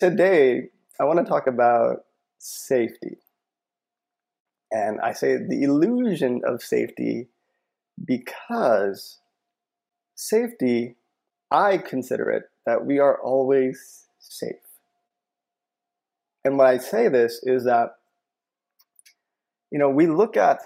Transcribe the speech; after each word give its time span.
today 0.00 0.68
I 1.00 1.04
want 1.04 1.18
to 1.18 1.24
talk 1.24 1.46
about 1.46 2.04
safety. 2.38 3.18
And 4.70 5.00
I 5.00 5.12
say 5.12 5.36
the 5.36 5.62
illusion 5.62 6.42
of 6.46 6.62
safety 6.62 7.28
because 8.04 9.18
safety, 10.14 10.96
I 11.50 11.78
consider 11.78 12.30
it 12.30 12.44
that 12.66 12.84
we 12.84 12.98
are 12.98 13.20
always 13.22 14.06
safe. 14.18 14.56
And 16.44 16.58
when 16.58 16.66
I 16.66 16.78
say 16.78 17.08
this 17.08 17.40
is 17.42 17.64
that, 17.64 17.96
you 19.70 19.78
know, 19.78 19.90
we 19.90 20.06
look 20.06 20.36
at 20.36 20.60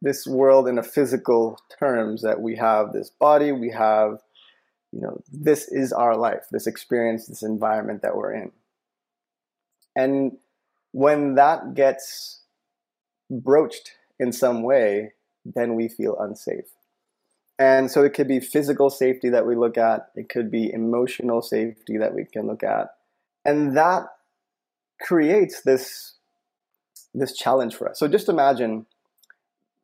this 0.00 0.26
world 0.26 0.68
in 0.68 0.78
a 0.78 0.82
physical 0.82 1.58
terms 1.78 2.22
that 2.22 2.40
we 2.40 2.56
have 2.56 2.92
this 2.92 3.10
body, 3.10 3.52
we 3.52 3.70
have, 3.70 4.18
you 4.92 5.00
know, 5.00 5.20
this 5.30 5.68
is 5.68 5.92
our 5.92 6.16
life, 6.16 6.46
this 6.50 6.66
experience, 6.66 7.26
this 7.26 7.42
environment 7.42 8.02
that 8.02 8.16
we're 8.16 8.32
in. 8.32 8.52
And 9.94 10.38
when 10.92 11.34
that 11.34 11.74
gets 11.74 12.40
broached 13.30 13.92
in 14.18 14.32
some 14.32 14.62
way, 14.62 15.12
then 15.44 15.74
we 15.74 15.88
feel 15.88 16.16
unsafe. 16.18 16.70
And 17.58 17.90
so 17.90 18.04
it 18.04 18.14
could 18.14 18.28
be 18.28 18.40
physical 18.40 18.88
safety 18.88 19.28
that 19.30 19.46
we 19.46 19.56
look 19.56 19.76
at, 19.76 20.10
it 20.14 20.28
could 20.28 20.50
be 20.50 20.72
emotional 20.72 21.42
safety 21.42 21.98
that 21.98 22.14
we 22.14 22.24
can 22.24 22.46
look 22.46 22.62
at. 22.62 22.94
And 23.44 23.76
that 23.76 24.04
creates 25.00 25.62
this 25.62 26.14
this 27.14 27.36
challenge 27.36 27.74
for 27.74 27.88
us. 27.88 27.98
So 27.98 28.06
just 28.06 28.28
imagine 28.28 28.86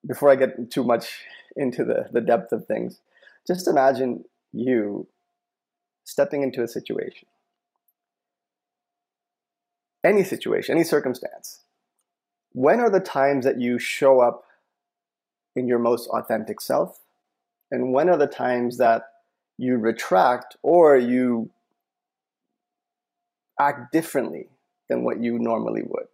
before 0.06 0.30
I 0.30 0.36
get 0.36 0.70
too 0.70 0.84
much 0.84 1.24
into 1.56 1.84
the, 1.84 2.08
the 2.12 2.20
depth 2.20 2.52
of 2.52 2.66
things, 2.66 3.00
just 3.46 3.66
imagine 3.66 4.24
you 4.54 5.06
stepping 6.04 6.42
into 6.42 6.62
a 6.62 6.68
situation. 6.68 7.28
Any 10.04 10.22
situation, 10.22 10.74
any 10.74 10.84
circumstance. 10.84 11.60
When 12.52 12.80
are 12.80 12.90
the 12.90 13.00
times 13.00 13.44
that 13.44 13.60
you 13.60 13.78
show 13.78 14.20
up 14.20 14.44
in 15.56 15.66
your 15.66 15.78
most 15.78 16.08
authentic 16.08 16.60
self? 16.60 17.00
And 17.70 17.92
when 17.92 18.08
are 18.08 18.18
the 18.18 18.26
times 18.26 18.76
that 18.78 19.02
you 19.56 19.76
retract 19.76 20.56
or 20.62 20.96
you 20.96 21.50
act 23.58 23.92
differently 23.92 24.48
than 24.88 25.04
what 25.04 25.20
you 25.20 25.38
normally 25.38 25.82
would? 25.82 26.06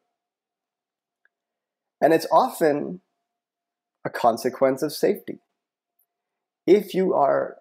And 2.01 2.15
it's 2.15 2.27
often 2.33 3.01
a 4.05 4.11
consequence 4.11 4.83
of 4.83 4.93
safety. 4.93 5.39
If 6.67 6.95
you 6.95 7.13
are 7.13 7.60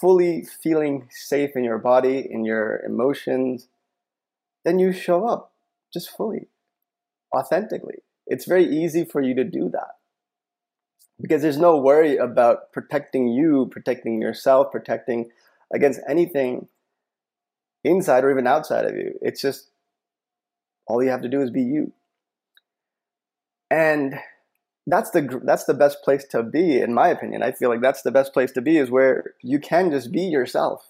fully 0.00 0.44
feeling 0.62 1.08
safe 1.10 1.50
in 1.54 1.64
your 1.64 1.78
body, 1.78 2.26
in 2.28 2.44
your 2.44 2.80
emotions, 2.84 3.68
then 4.64 4.78
you 4.78 4.92
show 4.92 5.26
up 5.26 5.52
just 5.92 6.10
fully, 6.10 6.48
authentically. 7.34 8.02
It's 8.26 8.44
very 8.44 8.66
easy 8.66 9.04
for 9.04 9.22
you 9.22 9.34
to 9.34 9.44
do 9.44 9.68
that 9.70 9.96
because 11.20 11.42
there's 11.42 11.58
no 11.58 11.78
worry 11.78 12.16
about 12.16 12.72
protecting 12.72 13.28
you, 13.28 13.68
protecting 13.70 14.20
yourself, 14.20 14.70
protecting 14.70 15.30
against 15.72 16.00
anything 16.08 16.68
inside 17.84 18.24
or 18.24 18.30
even 18.30 18.46
outside 18.46 18.84
of 18.84 18.96
you. 18.96 19.18
It's 19.22 19.40
just 19.40 19.70
all 20.86 21.02
you 21.02 21.10
have 21.10 21.22
to 21.22 21.28
do 21.28 21.40
is 21.42 21.50
be 21.50 21.62
you. 21.62 21.92
And 23.70 24.18
that's 24.88 25.10
the 25.10 25.40
that's 25.44 25.64
the 25.64 25.74
best 25.74 26.02
place 26.02 26.24
to 26.28 26.42
be 26.42 26.80
in 26.80 26.94
my 26.94 27.08
opinion. 27.08 27.42
I 27.42 27.52
feel 27.52 27.68
like 27.68 27.80
that's 27.80 28.02
the 28.02 28.10
best 28.10 28.32
place 28.32 28.52
to 28.52 28.60
be 28.60 28.76
is 28.76 28.90
where 28.90 29.34
you 29.42 29.58
can 29.58 29.90
just 29.90 30.12
be 30.12 30.22
yourself. 30.22 30.86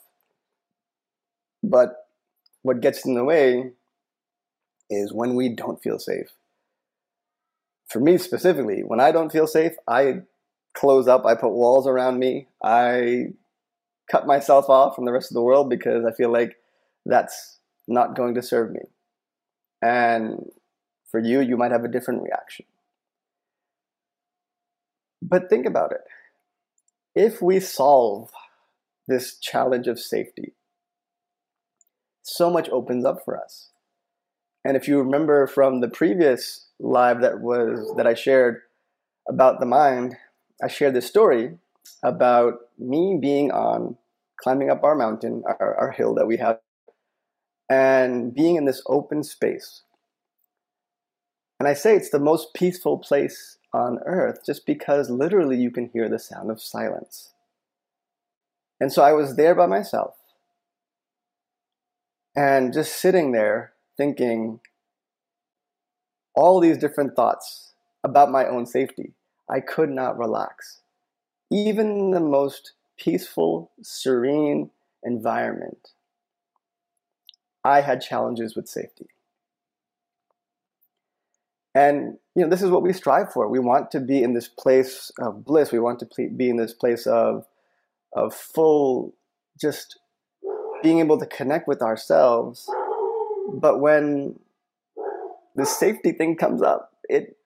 But 1.63 2.07
what 2.63 2.81
gets 2.81 3.05
in 3.05 3.15
the 3.15 3.25
way 3.25 3.73
is 4.91 5.13
when 5.13 5.35
we 5.35 5.49
don't 5.55 5.83
feel 5.83 5.99
safe 5.99 6.33
for 7.89 8.01
me 8.01 8.19
specifically, 8.19 8.83
when 8.83 9.01
I 9.01 9.13
don't 9.13 9.33
feel 9.33 9.47
safe, 9.47 9.73
I 9.89 10.21
close 10.75 11.09
up, 11.09 11.25
I 11.25 11.35
put 11.35 11.51
walls 11.51 11.87
around 11.87 12.19
me, 12.19 12.47
I 12.63 13.29
cut 14.11 14.27
myself 14.27 14.69
off 14.69 14.95
from 14.95 15.07
the 15.07 15.13
rest 15.13 15.31
of 15.31 15.35
the 15.35 15.43
world 15.43 15.71
because 15.71 16.05
I 16.05 16.13
feel 16.13 16.31
like 16.31 16.57
that's 17.07 17.59
not 17.87 18.15
going 18.15 18.35
to 18.35 18.43
serve 18.43 18.71
me. 18.71 18.83
And 19.83 20.51
for 21.11 21.21
you, 21.21 21.41
you 21.41 21.57
might 21.57 21.73
have 21.73 21.85
a 21.85 21.89
different 21.89 22.23
reaction. 22.23 22.67
But 25.23 25.51
think 25.51 25.67
about 25.67 25.93
it. 25.93 26.03
If 27.15 27.43
we 27.43 27.61
solve 27.61 28.31
this 29.07 29.39
challenge 29.39 29.89
of 29.89 29.99
safety, 29.99 30.55
so 32.23 32.51
much 32.51 32.69
opens 32.71 33.05
up 33.05 33.25
for 33.25 33.43
us. 33.43 33.71
And 34.65 34.77
if 34.77 34.87
you 34.87 34.99
remember 34.99 35.47
from 35.47 35.81
the 35.81 35.89
previous 35.89 36.67
live 36.79 37.21
that 37.23 37.41
was 37.41 37.93
that 37.97 38.07
I 38.07 38.15
shared 38.15 38.61
about 39.29 39.61
the 39.61 39.67
mind, 39.67 40.17
I 40.63 40.69
shared 40.69 40.95
this 40.95 41.07
story 41.07 41.59
about 42.03 42.55
me 42.79 43.19
being 43.21 43.51
on 43.51 43.97
climbing 44.41 44.71
up 44.71 44.85
our 44.85 44.95
mountain, 44.95 45.43
our, 45.47 45.75
our 45.77 45.91
hill 45.91 46.15
that 46.15 46.27
we 46.27 46.37
have, 46.37 46.61
and 47.69 48.35
being 48.35 48.57
in 48.57 48.65
this 48.65 48.83
open 48.87 49.23
space. 49.25 49.83
And 51.59 51.69
I 51.69 51.75
say 51.75 51.97
it's 51.97 52.11
the 52.11 52.21
most 52.21 52.55
peaceful 52.55 52.99
place 52.99 53.58
on 53.73 53.99
earth 54.05 54.41
just 54.45 54.67
because 54.67 55.11
literally 55.11 55.57
you 55.57 55.71
can 55.71 55.91
hear 55.91 56.09
the 56.09 56.19
sound 56.19 56.51
of 56.51 56.61
silence. 56.61 57.33
And 58.81 58.93
so 58.93 59.03
I 59.03 59.13
was 59.13 59.37
there 59.37 59.55
by 59.55 59.67
myself 59.67 60.15
and 62.37 62.73
just 62.73 62.97
sitting 62.97 63.33
there 63.33 63.73
thinking, 63.97 64.61
all 66.35 66.61
these 66.61 66.79
different 66.79 67.17
thoughts 67.17 67.73
about 68.05 68.31
my 68.31 68.47
own 68.47 68.65
safety. 68.65 69.13
I 69.51 69.59
could 69.59 69.91
not 69.91 70.17
relax. 70.17 70.83
Even 71.51 71.91
in 71.91 72.11
the 72.13 72.21
most 72.21 72.75
peaceful, 72.97 73.73
serene 73.83 74.71
environment, 75.03 75.89
I 77.65 77.81
had 77.81 78.01
challenges 78.01 78.55
with 78.55 78.69
safety. 78.69 79.09
And 81.75 82.19
you 82.39 82.45
know, 82.45 82.51
this 82.51 82.63
is 82.63 82.71
what 82.71 82.85
we 82.85 82.93
strive 82.93 83.33
for. 83.33 83.49
We 83.49 83.59
want 83.59 83.91
to 83.91 84.01
be 84.01 84.23
in 84.23 84.33
this 84.33 84.47
place 84.47 85.11
of 85.19 85.45
bliss. 85.45 85.73
We 85.73 85.81
want 85.81 85.99
to 85.99 86.29
be 86.37 86.49
in 86.49 86.57
this 86.57 86.73
place 86.73 87.05
of 87.05 87.45
of 88.13 88.33
full, 88.33 89.15
just 89.61 89.99
being 90.81 91.01
able 91.01 91.19
to 91.19 91.27
connect 91.27 91.67
with 91.67 91.83
ourselves. 91.83 92.71
But 93.53 93.81
when 93.81 94.39
the 95.57 95.67
safety 95.67 96.13
thing 96.13 96.37
comes 96.37 96.63
up, 96.63 96.93
it 97.09 97.37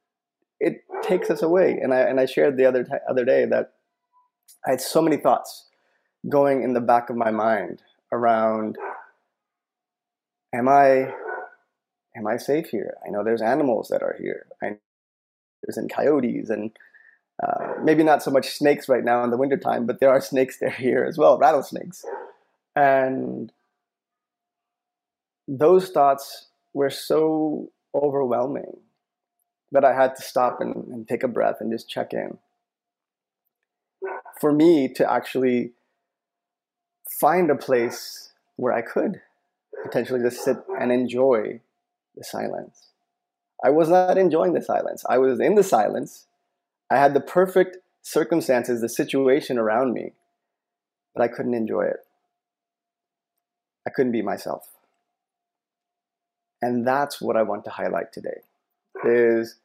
it 0.60 0.84
takes 1.02 1.30
us 1.30 1.40
away. 1.40 1.78
And 1.82 1.94
I 1.94 2.00
and 2.00 2.20
I 2.20 2.26
shared 2.26 2.58
the 2.58 2.66
other 2.66 2.86
other 3.08 3.24
day 3.24 3.46
that 3.46 3.72
I 4.66 4.72
had 4.72 4.82
so 4.82 5.00
many 5.00 5.16
thoughts 5.16 5.70
going 6.28 6.62
in 6.62 6.74
the 6.74 6.82
back 6.82 7.08
of 7.08 7.16
my 7.16 7.30
mind 7.30 7.80
around 8.12 8.76
am 10.54 10.68
I 10.68 11.14
am 12.16 12.26
I 12.26 12.36
safe 12.36 12.68
here? 12.68 12.96
I 13.06 13.10
know 13.10 13.24
there's 13.24 13.42
animals 13.42 13.88
that 13.88 14.02
are 14.02 14.16
here. 14.20 14.46
I, 14.62 14.76
there's 15.62 15.78
in 15.78 15.88
coyotes 15.88 16.50
and 16.50 16.70
uh, 17.42 17.74
maybe 17.82 18.02
not 18.02 18.22
so 18.22 18.30
much 18.30 18.50
snakes 18.50 18.88
right 18.88 19.04
now 19.04 19.24
in 19.24 19.30
the 19.30 19.36
wintertime, 19.36 19.86
but 19.86 20.00
there 20.00 20.10
are 20.10 20.20
snakes 20.32 20.58
there 20.58 20.70
here 20.70 21.04
as 21.04 21.18
well, 21.18 21.38
rattlesnakes. 21.38 22.04
And 22.74 23.52
those 25.48 25.90
thoughts 25.90 26.46
were 26.72 26.90
so 26.90 27.70
overwhelming 27.94 28.78
that 29.72 29.84
I 29.84 29.94
had 29.94 30.16
to 30.16 30.22
stop 30.22 30.60
and, 30.60 30.74
and 30.88 31.08
take 31.08 31.22
a 31.22 31.28
breath 31.28 31.56
and 31.60 31.72
just 31.72 31.88
check 31.88 32.12
in. 32.12 32.38
For 34.40 34.52
me 34.52 34.88
to 34.94 35.10
actually 35.10 35.72
find 37.08 37.50
a 37.50 37.56
place 37.56 38.32
where 38.56 38.72
I 38.72 38.82
could 38.82 39.20
potentially 39.82 40.20
just 40.20 40.44
sit 40.44 40.56
and 40.78 40.92
enjoy 40.92 41.60
the 42.16 42.24
silence. 42.24 42.88
I 43.64 43.70
was 43.70 43.88
not 43.88 44.18
enjoying 44.18 44.54
the 44.54 44.62
silence. 44.62 45.04
I 45.08 45.18
was 45.18 45.40
in 45.40 45.54
the 45.54 45.62
silence. 45.62 46.26
I 46.90 46.96
had 46.96 47.14
the 47.14 47.20
perfect 47.20 47.78
circumstances, 48.02 48.80
the 48.80 48.88
situation 48.88 49.58
around 49.58 49.92
me, 49.92 50.12
but 51.14 51.22
I 51.22 51.28
couldn't 51.28 51.54
enjoy 51.54 51.82
it. 51.82 52.00
I 53.86 53.90
couldn't 53.90 54.12
be 54.12 54.22
myself. 54.22 54.68
And 56.60 56.86
that's 56.86 57.20
what 57.20 57.36
I 57.36 57.42
want 57.42 57.64
to 57.64 57.70
highlight 57.70 58.12
today 58.12 58.42
is 59.04 59.56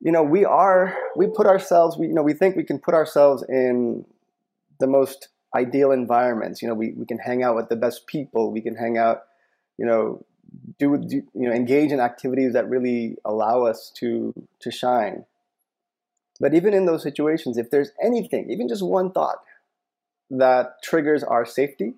you 0.00 0.12
know 0.12 0.22
we 0.22 0.44
are 0.44 0.94
we 1.16 1.26
put 1.26 1.46
ourselves 1.46 1.96
we 1.96 2.08
you 2.08 2.12
know 2.12 2.22
we 2.22 2.34
think 2.34 2.54
we 2.54 2.64
can 2.64 2.78
put 2.78 2.92
ourselves 2.92 3.42
in 3.48 4.04
the 4.78 4.86
most 4.86 5.28
ideal 5.54 5.90
environments 5.90 6.60
you 6.60 6.68
know 6.68 6.74
we, 6.74 6.92
we 6.92 7.06
can 7.06 7.18
hang 7.18 7.42
out 7.42 7.56
with 7.56 7.68
the 7.70 7.76
best 7.76 8.06
people 8.06 8.50
we 8.52 8.60
can 8.60 8.74
hang 8.74 8.98
out 8.98 9.22
you 9.78 9.86
know 9.86 10.22
do, 10.78 10.96
do 10.98 11.16
you 11.16 11.48
know 11.48 11.52
engage 11.52 11.92
in 11.92 12.00
activities 12.00 12.52
that 12.52 12.68
really 12.68 13.16
allow 13.24 13.64
us 13.64 13.92
to 13.96 14.34
to 14.60 14.70
shine 14.70 15.24
but 16.40 16.54
even 16.54 16.74
in 16.74 16.86
those 16.86 17.02
situations 17.02 17.56
if 17.56 17.70
there's 17.70 17.90
anything 18.02 18.50
even 18.50 18.68
just 18.68 18.84
one 18.84 19.10
thought 19.10 19.38
that 20.30 20.82
triggers 20.82 21.22
our 21.22 21.44
safety 21.44 21.94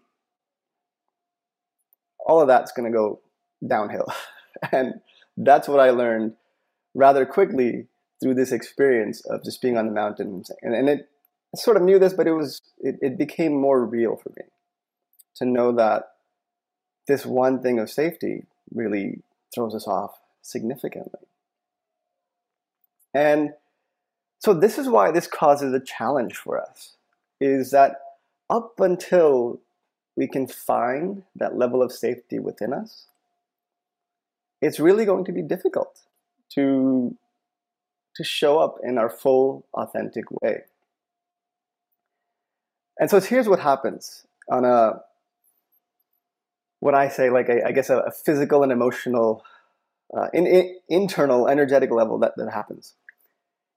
all 2.27 2.41
of 2.41 2.49
that's 2.49 2.73
going 2.73 2.91
to 2.91 2.95
go 2.95 3.21
downhill. 3.67 4.13
and 4.73 4.95
that's 5.37 5.69
what 5.69 5.81
I 5.81 5.91
learned 5.91 6.33
rather 6.95 7.25
quickly 7.25 7.87
through 8.21 8.35
this 8.35 8.53
experience 8.53 9.25
of 9.27 9.45
just 9.45 9.63
being 9.63 9.79
on 9.79 9.87
the 9.87 9.93
mountain. 9.93 10.43
And, 10.61 10.75
and 10.75 10.89
it 10.89 11.09
I 11.55 11.59
sort 11.59 11.77
of 11.77 11.85
knew 11.85 11.99
this, 11.99 12.13
but 12.13 12.27
it 12.27 12.33
was 12.33 12.61
it, 12.79 12.97
it 13.01 13.17
became 13.17 13.55
more 13.55 13.85
real 13.85 14.17
for 14.17 14.31
me 14.31 14.45
to 15.37 15.45
know 15.45 15.73
that 15.73 16.11
this 17.07 17.25
one 17.25 17.63
thing 17.63 17.79
of 17.79 17.91
safety 17.91 18.47
really 18.75 19.21
throws 19.55 19.75
us 19.75 19.87
off 19.87 20.19
significantly. 20.43 21.21
And 23.15 23.55
so 24.39 24.53
this 24.53 24.79
is 24.79 24.89
why 24.89 25.11
this 25.11 25.27
causes 25.27 25.73
a 25.73 25.81
challenge 25.81 26.37
for 26.37 26.61
us 26.61 26.97
is 27.41 27.71
that 27.71 27.97
up 28.51 28.79
until 28.79 29.61
we 30.17 30.27
can 30.27 30.47
find 30.47 31.23
that 31.35 31.57
level 31.57 31.83
of 31.83 31.93
safety 31.93 32.39
within 32.39 32.73
us, 32.73 33.07
it's 34.63 34.81
really 34.81 35.05
going 35.05 35.25
to 35.25 35.33
be 35.33 35.43
difficult 35.43 36.01
to, 36.55 37.17
to 38.17 38.25
show 38.25 38.59
up 38.59 38.79
in 38.83 38.99
our 38.99 39.11
full, 39.11 39.67
authentic 39.75 40.25
way. 40.43 40.63
And 42.99 43.11
so 43.11 43.21
here's 43.21 43.49
what 43.49 43.61
happens 43.61 44.27
on 44.51 44.65
a, 44.65 45.01
what 46.81 46.95
I 46.95 47.09
say, 47.09 47.31
like 47.31 47.49
a, 47.49 47.67
I 47.67 47.73
guess 47.73 47.91
a, 47.91 47.99
a 47.99 48.11
physical 48.11 48.63
and 48.63 48.73
emotional, 48.73 49.45
uh, 50.17 50.29
in, 50.33 50.47
in, 50.47 50.79
internal, 50.89 51.49
energetic 51.49 51.91
level 51.91 52.19
that, 52.21 52.33
that 52.37 52.53
happens. 52.53 52.95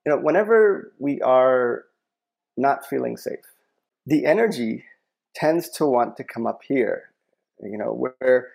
You 0.04 0.12
know, 0.12 0.18
whenever 0.18 0.92
we 0.98 1.20
are 1.20 1.84
not 2.56 2.86
feeling 2.86 3.16
safe, 3.16 3.44
the 4.06 4.26
energy 4.26 4.84
tends 5.34 5.68
to 5.70 5.86
want 5.86 6.16
to 6.16 6.24
come 6.24 6.46
up 6.46 6.60
here. 6.66 7.10
You 7.62 7.76
know, 7.76 7.92
where, 7.92 8.48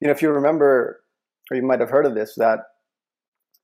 you 0.00 0.06
know, 0.06 0.12
if 0.12 0.20
you 0.20 0.30
remember, 0.30 1.02
or 1.50 1.56
you 1.56 1.62
might 1.62 1.80
have 1.80 1.90
heard 1.90 2.06
of 2.06 2.14
this, 2.14 2.34
that 2.36 2.60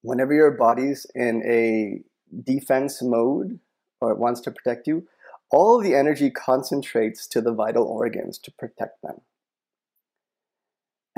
whenever 0.02 0.32
your 0.32 0.50
body's 0.52 1.06
in 1.14 1.42
a 1.44 2.00
defense 2.42 3.02
mode 3.02 3.58
or 4.00 4.12
it 4.12 4.18
wants 4.18 4.40
to 4.42 4.50
protect 4.50 4.86
you, 4.86 5.06
all 5.50 5.80
the 5.80 5.94
energy 5.94 6.30
concentrates 6.30 7.26
to 7.26 7.40
the 7.40 7.52
vital 7.52 7.84
organs 7.84 8.38
to 8.38 8.50
protect 8.52 9.02
them. 9.02 9.20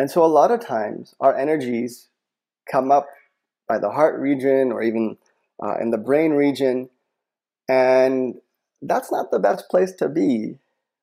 And 0.00 0.10
so 0.10 0.24
a 0.24 0.32
lot 0.32 0.50
of 0.50 0.64
times 0.64 1.14
our 1.20 1.36
energies 1.36 2.08
come 2.72 2.90
up 2.90 3.06
by 3.68 3.78
the 3.78 3.90
heart 3.90 4.18
region 4.18 4.72
or 4.72 4.82
even 4.82 5.18
uh, 5.62 5.74
in 5.78 5.90
the 5.90 5.98
brain 5.98 6.30
region. 6.32 6.88
And 7.68 8.36
that's 8.80 9.12
not 9.12 9.30
the 9.30 9.38
best 9.38 9.68
place 9.68 9.92
to 9.96 10.08
be 10.08 10.56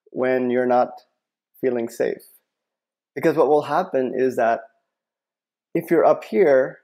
when 0.10 0.50
you're 0.50 0.66
not 0.66 0.90
feeling 1.62 1.90
safe. 1.90 2.24
Because 3.14 3.38
what 3.38 3.50
will 3.50 3.62
happen 3.62 4.14
is 4.16 4.36
that 4.38 4.62
if 5.76 5.92
you're 5.92 6.04
up 6.04 6.24
here 6.24 6.80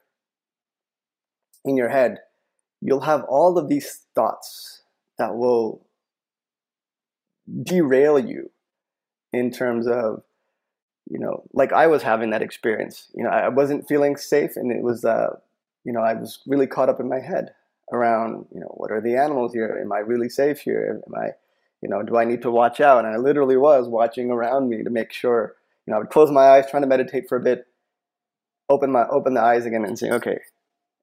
in 1.66 1.76
your 1.76 1.90
head, 1.90 2.20
you'll 2.80 3.10
have 3.10 3.24
all 3.24 3.58
of 3.58 3.70
these 3.70 4.06
thoughts 4.14 4.84
that 5.18 5.34
will 5.34 5.84
derail 7.64 8.20
you 8.20 8.52
in 9.32 9.50
terms 9.50 9.88
of 9.88 10.22
you 11.10 11.20
know 11.20 11.44
like 11.54 11.74
i 11.74 11.88
was 11.88 12.04
having 12.04 12.30
that 12.32 12.42
experience. 12.42 13.10
You 13.14 13.24
know 13.24 13.30
i 13.30 13.50
wasn't 13.50 13.88
feeling 13.88 14.16
safe 14.16 14.56
and 14.56 14.72
it 14.72 14.82
was 14.82 15.06
uh 15.06 15.36
you 15.84 15.92
know 15.94 16.02
i 16.02 16.14
was 16.14 16.40
really 16.48 16.68
caught 16.68 16.90
up 16.90 17.00
in 17.00 17.10
my 17.10 17.20
head 17.20 17.54
around 17.92 18.46
you 18.54 18.60
know 18.60 18.74
what 18.78 18.92
are 18.92 19.02
the 19.02 19.16
animals 19.18 19.54
here? 19.54 19.80
Am 19.82 19.92
i 19.92 20.00
really 20.00 20.30
safe 20.30 20.60
here? 20.60 21.02
Am 21.06 21.16
i 21.16 21.30
you 21.82 21.90
know 21.90 22.02
do 22.04 22.18
i 22.18 22.26
need 22.26 22.42
to 22.42 22.52
watch 22.52 22.80
out? 22.80 23.06
And 23.06 23.14
i 23.14 23.18
literally 23.18 23.58
was 23.58 23.88
watching 23.88 24.32
around 24.32 24.70
me 24.70 24.84
to 24.84 24.90
make 24.90 25.12
sure 25.12 25.56
you 25.86 25.92
know 25.92 25.98
i 25.98 26.00
would 26.00 26.10
close 26.10 26.32
my 26.32 26.48
eyes 26.50 26.66
trying 26.70 26.84
to 26.84 26.88
meditate 26.88 27.28
for 27.28 27.38
a 27.38 27.42
bit 27.42 27.68
open 28.70 28.92
my 28.92 29.06
open 29.08 29.34
the 29.34 29.42
eyes 29.42 29.66
again 29.66 29.84
and 29.84 30.00
saying 30.00 30.14
okay 30.14 30.40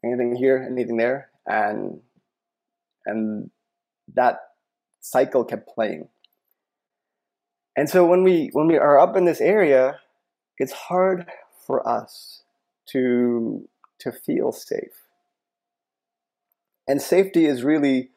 anything 0.04 0.34
here 0.34 0.66
anything 0.70 0.96
there? 0.96 1.30
And 1.46 2.00
and 3.06 3.50
that 4.14 4.40
cycle 5.00 5.44
kept 5.44 5.68
playing 5.68 6.08
and 7.80 7.88
so 7.88 8.04
when 8.04 8.22
we 8.22 8.50
when 8.52 8.66
we 8.66 8.76
are 8.76 9.00
up 9.00 9.16
in 9.16 9.24
this 9.24 9.40
area, 9.40 10.00
it's 10.58 10.72
hard 10.72 11.26
for 11.66 11.88
us 11.88 12.42
to 12.90 13.66
to 14.00 14.12
feel 14.12 14.52
safe. 14.52 15.06
And 16.86 17.00
safety 17.00 17.46
is 17.46 17.64
really, 17.64 18.10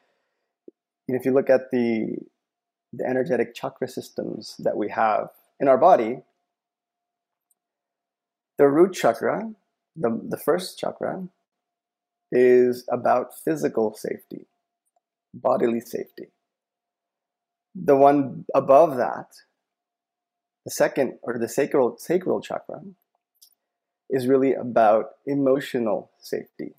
you 1.06 1.14
know, 1.14 1.16
if 1.18 1.24
you 1.24 1.32
look 1.32 1.48
at 1.48 1.70
the 1.72 2.18
the 2.92 3.06
energetic 3.06 3.54
chakra 3.54 3.88
systems 3.88 4.54
that 4.58 4.76
we 4.76 4.90
have 4.90 5.30
in 5.58 5.66
our 5.66 5.78
body, 5.78 6.18
the 8.58 8.68
root 8.68 8.92
chakra, 8.92 9.50
the, 9.96 10.20
the 10.28 10.36
first 10.36 10.78
chakra, 10.78 11.26
is 12.30 12.86
about 12.92 13.32
physical 13.42 13.94
safety, 13.94 14.44
bodily 15.32 15.80
safety. 15.80 16.26
The 17.74 17.96
one 17.96 18.44
above 18.54 18.98
that 18.98 19.28
the 20.64 20.70
second, 20.70 21.18
or 21.22 21.38
the 21.38 21.48
sacral, 21.48 21.96
sacral 21.98 22.40
chakra, 22.40 22.80
is 24.10 24.26
really 24.26 24.54
about 24.54 25.12
emotional 25.26 26.10
safety. 26.18 26.74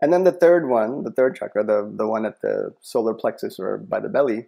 And 0.00 0.12
then 0.12 0.24
the 0.24 0.32
third 0.32 0.68
one, 0.68 1.04
the 1.04 1.10
third 1.10 1.36
chakra, 1.36 1.64
the, 1.64 1.90
the 1.92 2.06
one 2.06 2.26
at 2.26 2.42
the 2.42 2.74
solar 2.80 3.14
plexus 3.14 3.58
or 3.58 3.78
by 3.78 4.00
the 4.00 4.08
belly, 4.08 4.46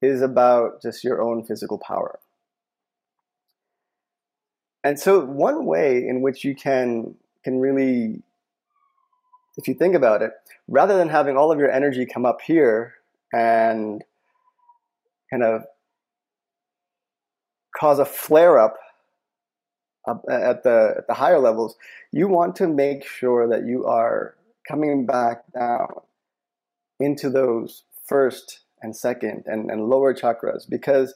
is 0.00 0.22
about 0.22 0.80
just 0.80 1.04
your 1.04 1.20
own 1.20 1.44
physical 1.44 1.78
power. 1.78 2.18
And 4.84 4.98
so 4.98 5.24
one 5.24 5.66
way 5.66 6.06
in 6.06 6.22
which 6.22 6.44
you 6.44 6.54
can 6.54 7.16
can 7.44 7.58
really 7.58 8.22
if 9.58 9.66
you 9.66 9.74
think 9.74 9.96
about 9.96 10.22
it, 10.22 10.32
rather 10.68 10.96
than 10.96 11.08
having 11.08 11.36
all 11.36 11.50
of 11.50 11.58
your 11.58 11.70
energy 11.70 12.06
come 12.06 12.24
up 12.24 12.40
here 12.40 12.94
and 13.32 14.04
kind 15.30 15.42
of 15.42 15.64
cause 17.78 17.98
a 17.98 18.04
flare 18.04 18.58
up 18.58 18.76
at 20.08 20.62
the 20.62 20.94
at 20.98 21.06
the 21.06 21.14
higher 21.14 21.38
levels, 21.38 21.76
you 22.12 22.28
want 22.28 22.56
to 22.56 22.66
make 22.66 23.04
sure 23.04 23.48
that 23.48 23.66
you 23.66 23.84
are 23.86 24.34
coming 24.66 25.06
back 25.06 25.42
down 25.52 25.88
into 27.00 27.30
those 27.30 27.84
first 28.04 28.60
and 28.80 28.96
second 28.96 29.44
and, 29.46 29.70
and 29.70 29.88
lower 29.88 30.14
chakras 30.14 30.68
because 30.68 31.14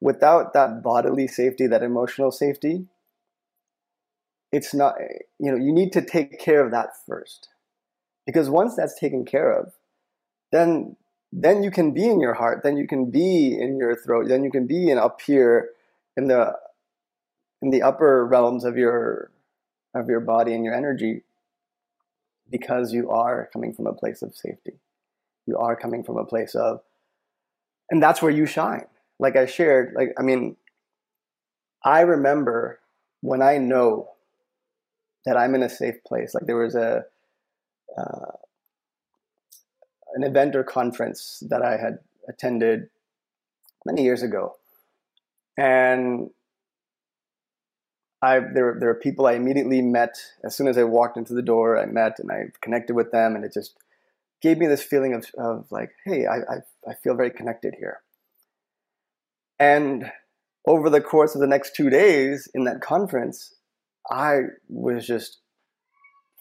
without 0.00 0.52
that 0.54 0.82
bodily 0.82 1.28
safety, 1.28 1.66
that 1.66 1.82
emotional 1.82 2.30
safety, 2.30 2.86
it's 4.50 4.74
not 4.74 4.94
you 5.38 5.50
know, 5.50 5.56
you 5.56 5.72
need 5.72 5.92
to 5.92 6.02
take 6.02 6.38
care 6.38 6.64
of 6.64 6.70
that 6.72 6.90
first. 7.06 7.48
Because 8.26 8.48
once 8.48 8.76
that's 8.76 8.98
taken 8.98 9.24
care 9.24 9.52
of, 9.52 9.72
then 10.50 10.96
then 11.32 11.62
you 11.62 11.70
can 11.70 11.92
be 11.92 12.04
in 12.04 12.20
your 12.20 12.34
heart, 12.34 12.62
then 12.62 12.76
you 12.76 12.86
can 12.86 13.10
be 13.10 13.56
in 13.58 13.78
your 13.78 13.96
throat, 13.96 14.28
then 14.28 14.44
you 14.44 14.50
can 14.50 14.66
be 14.66 14.90
in 14.90 14.98
up 14.98 15.20
here 15.22 15.70
in 16.16 16.28
the 16.28 16.52
in 17.60 17.70
the 17.70 17.82
upper 17.82 18.26
realms 18.26 18.64
of 18.64 18.76
your 18.76 19.30
of 19.94 20.08
your 20.08 20.20
body 20.20 20.54
and 20.54 20.64
your 20.64 20.74
energy 20.74 21.22
because 22.50 22.92
you 22.92 23.10
are 23.10 23.48
coming 23.52 23.72
from 23.72 23.86
a 23.86 23.92
place 23.92 24.22
of 24.22 24.34
safety. 24.34 24.74
You 25.46 25.56
are 25.58 25.76
coming 25.76 26.02
from 26.04 26.16
a 26.18 26.24
place 26.24 26.54
of 26.54 26.80
and 27.90 28.02
that's 28.02 28.22
where 28.22 28.30
you 28.30 28.46
shine. 28.46 28.86
Like 29.18 29.36
I 29.36 29.46
shared, 29.46 29.94
like 29.94 30.14
I 30.18 30.22
mean 30.22 30.56
I 31.84 32.00
remember 32.00 32.80
when 33.20 33.42
I 33.42 33.58
know 33.58 34.10
that 35.24 35.36
I'm 35.36 35.54
in 35.54 35.62
a 35.62 35.68
safe 35.68 36.02
place. 36.04 36.34
Like 36.34 36.46
there 36.46 36.56
was 36.56 36.74
a 36.74 37.04
uh, 37.96 38.32
an 40.14 40.24
event 40.24 40.56
or 40.56 40.64
conference 40.64 41.42
that 41.48 41.62
I 41.62 41.76
had 41.76 41.98
attended 42.28 42.88
many 43.84 44.02
years 44.02 44.22
ago, 44.22 44.56
and 45.56 46.30
I 48.22 48.38
there 48.38 48.76
there 48.78 48.88
are 48.90 48.94
people 48.94 49.26
I 49.26 49.32
immediately 49.32 49.82
met 49.82 50.16
as 50.44 50.56
soon 50.56 50.68
as 50.68 50.78
I 50.78 50.84
walked 50.84 51.16
into 51.16 51.34
the 51.34 51.42
door. 51.42 51.78
I 51.78 51.86
met 51.86 52.18
and 52.18 52.30
I 52.30 52.52
connected 52.60 52.94
with 52.94 53.10
them, 53.10 53.34
and 53.34 53.44
it 53.44 53.52
just 53.52 53.76
gave 54.40 54.58
me 54.58 54.66
this 54.66 54.82
feeling 54.82 55.12
of 55.14 55.26
of 55.36 55.66
like, 55.70 55.90
hey, 56.04 56.26
I 56.26 56.36
I, 56.36 56.90
I 56.90 56.94
feel 56.94 57.14
very 57.14 57.30
connected 57.30 57.74
here. 57.78 58.00
And 59.58 60.10
over 60.66 60.88
the 60.88 61.00
course 61.00 61.34
of 61.34 61.40
the 61.40 61.46
next 61.46 61.74
two 61.74 61.90
days 61.90 62.48
in 62.54 62.64
that 62.64 62.80
conference, 62.80 63.54
I 64.10 64.42
was 64.68 65.06
just 65.06 65.38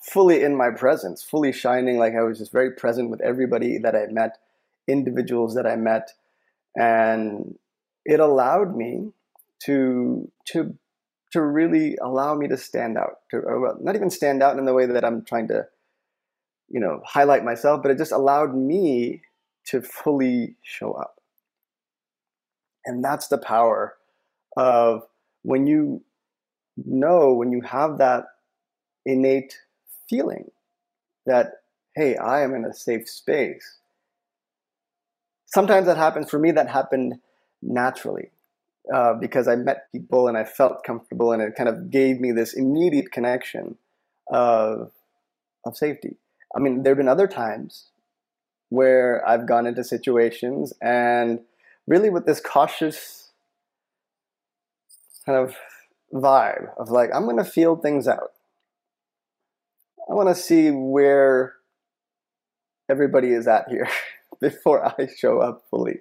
fully 0.02 0.44
in 0.44 0.56
my 0.56 0.70
presence, 0.72 1.24
fully 1.24 1.52
shining, 1.52 1.98
like 1.98 2.14
I 2.16 2.24
was 2.24 2.38
just 2.38 2.52
very 2.52 2.72
present 2.72 3.10
with 3.10 3.22
everybody 3.22 3.78
that 3.80 3.96
I 3.96 4.08
met, 4.12 4.38
individuals 4.88 5.56
that 5.56 5.68
I 5.68 5.76
met, 5.76 6.12
and 6.76 7.58
it 8.06 8.20
allowed 8.20 8.76
me 8.76 9.12
to 9.64 10.30
to 10.46 10.76
to 11.32 11.42
really 11.42 11.96
allow 12.02 12.36
me 12.36 12.48
to 12.48 12.58
stand 12.58 12.98
out 12.98 13.20
to 13.30 13.42
not 13.82 13.96
even 13.96 14.10
stand 14.10 14.44
out 14.44 14.58
in 14.58 14.66
the 14.66 14.74
way 14.74 14.86
that 14.86 15.06
i'm 15.06 15.24
trying 15.24 15.48
to 15.48 15.66
you 16.70 16.80
know 16.80 17.02
highlight 17.06 17.44
myself 17.44 17.82
but 17.82 17.92
it 17.92 17.98
just 17.98 18.12
allowed 18.12 18.56
me 18.56 19.22
to 19.66 19.82
fully 19.82 20.56
show 20.64 20.92
up 20.94 21.22
and 22.86 23.04
that's 23.04 23.28
the 23.28 23.38
power 23.38 23.96
of 24.58 25.04
when 25.44 25.68
you 25.68 26.04
know, 26.78 27.34
when 27.34 27.52
you 27.52 27.62
have 27.62 27.98
that 27.98 28.26
innate 29.06 29.58
feeling 30.10 30.52
that, 31.26 31.54
hey, 31.96 32.16
I 32.18 32.42
am 32.42 32.54
in 32.54 32.66
a 32.66 32.74
safe 32.74 33.10
space. 33.10 33.80
Sometimes 35.46 35.86
that 35.88 35.98
happens. 35.98 36.30
For 36.30 36.40
me, 36.40 36.52
that 36.52 36.70
happened 36.70 37.20
naturally 37.62 38.30
uh, 38.94 39.14
because 39.14 39.48
I 39.48 39.56
met 39.56 39.92
people 39.92 40.28
and 40.28 40.38
I 40.38 40.44
felt 40.44 40.84
comfortable, 40.84 41.32
and 41.32 41.42
it 41.42 41.56
kind 41.56 41.70
of 41.70 41.92
gave 41.92 42.20
me 42.20 42.32
this 42.32 42.54
immediate 42.54 43.12
connection 43.12 43.78
of, 44.28 44.92
of 45.66 45.78
safety. 45.78 46.18
I 46.56 46.60
mean, 46.60 46.84
there 46.84 46.92
have 46.92 46.98
been 46.98 47.08
other 47.08 47.28
times 47.28 47.88
where 48.70 49.28
I've 49.28 49.48
gone 49.48 49.68
into 49.68 49.84
situations 49.84 50.74
and 50.82 51.42
really 51.88 52.10
with 52.10 52.26
this 52.26 52.40
cautious 52.40 53.32
kind 55.26 55.38
of 55.38 55.56
vibe 56.14 56.70
of 56.78 56.90
like, 56.90 57.10
I'm 57.14 57.26
going 57.26 57.38
to 57.38 57.44
feel 57.44 57.76
things 57.76 58.08
out. 58.08 58.32
I 60.10 60.14
want 60.14 60.30
to 60.30 60.36
see 60.36 60.72
where 60.72 61.54
everybody 62.90 63.32
is 63.32 63.48
at 63.48 63.70
here 63.70 63.88
before 64.42 64.86
I 64.86 65.08
show 65.18 65.40
up 65.40 65.64
fully. 65.70 66.00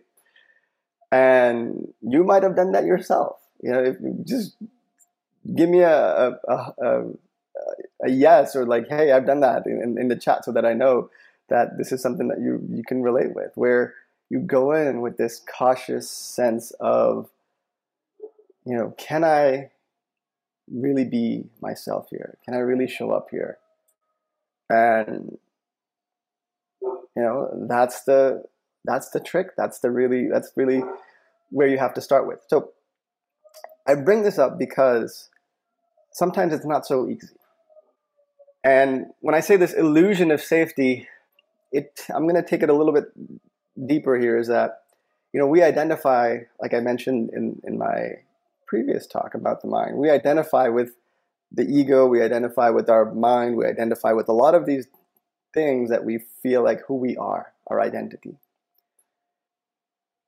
And 1.13 1.93
you 2.03 2.25
might 2.25 2.43
have 2.43 2.57
done 2.57 2.73
that 2.73 2.85
yourself. 2.85 3.39
You 3.63 3.73
know, 3.73 3.83
if 3.83 3.97
you 4.01 4.23
just 4.25 4.57
give 5.55 5.69
me 5.69 5.81
a, 5.81 6.39
a, 6.49 6.75
a, 6.79 7.05
a, 8.05 8.11
yes 8.11 8.55
or 8.55 8.65
like, 8.65 8.89
hey, 8.89 9.13
I've 9.13 9.27
done 9.27 9.41
that 9.41 9.67
in, 9.67 9.97
in 9.99 10.09
the 10.09 10.17
chat 10.17 10.45
so 10.45 10.53
that 10.53 10.65
I 10.65 10.73
know 10.73 11.11
that 11.49 11.79
this 11.79 11.93
is 11.93 12.01
something 12.01 12.29
that 12.29 12.41
you, 12.41 12.65
you 12.71 12.85
can 12.85 13.03
relate 13.03 13.35
with, 13.35 13.51
where 13.57 13.95
you 14.29 14.39
go 14.39 14.73
in 14.73 15.01
with 15.01 15.17
this 15.17 15.41
cautious 15.41 16.09
sense 16.09 16.73
of, 16.79 17.29
you 18.65 18.77
know, 18.77 18.95
can 18.97 19.25
I 19.25 19.71
really 20.71 21.05
be 21.05 21.45
myself 21.61 22.09
here? 22.11 22.39
Can 22.45 22.55
I 22.55 22.59
really 22.59 22.87
show 22.87 23.11
up 23.11 23.29
here? 23.31 23.59
And 24.69 25.39
you 27.17 27.23
know, 27.23 27.67
that's 27.69 28.05
the 28.05 28.45
that's 28.85 29.11
the 29.11 29.21
trick. 29.21 29.49
That's 29.57 29.81
the 29.81 29.91
really 29.91 30.29
that's 30.29 30.53
really 30.57 30.83
where 31.51 31.69
you 31.69 31.79
have 31.79 31.95
to 31.95 32.01
start 32.01 32.27
with. 32.27 32.41
So 32.47 32.73
I 33.87 33.95
bring 33.95 34.23
this 34.23 34.39
up 34.39 34.59
because 34.59 35.29
sometimes 36.13 36.53
it's 36.53 36.67
not 36.67 36.87
so 36.87 37.09
easy. 37.09 37.35
And 38.63 39.07
when 39.21 39.35
I 39.35 39.41
say 39.41 39.57
this 39.57 39.73
illusion 39.73 40.31
of 40.31 40.41
safety, 40.41 41.09
it 41.73 42.07
I'm 42.15 42.29
going 42.29 42.43
to 42.43 42.49
take 42.49 42.63
it 42.63 42.71
a 42.71 42.75
little 42.75 42.93
bit 42.93 43.07
deeper 43.87 44.19
here 44.19 44.37
is 44.37 44.49
that 44.49 44.83
you 45.33 45.41
know 45.41 45.47
we 45.47 45.63
identify 45.63 46.39
like 46.61 46.75
I 46.75 46.81
mentioned 46.81 47.31
in 47.33 47.61
in 47.65 47.79
my 47.79 48.19
previous 48.67 49.07
talk 49.07 49.35
about 49.35 49.63
the 49.63 49.69
mind, 49.69 49.97
we 49.97 50.11
identify 50.11 50.69
with 50.69 50.95
the 51.51 51.65
ego, 51.65 52.07
we 52.07 52.23
identify 52.23 52.71
with 52.71 52.89
our 52.89 53.13
mind, 53.13 53.57
we 53.57 53.67
identify 53.67 54.13
with 54.13 54.29
a 54.29 54.33
lot 54.33 54.55
of 54.55 54.65
these 54.65 54.87
things 55.53 55.91
that 55.91 56.05
we 56.05 56.21
feel 56.41 56.63
like 56.63 56.81
who 56.87 56.95
we 56.95 57.17
are, 57.17 57.53
our 57.67 57.81
identity. 57.81 58.37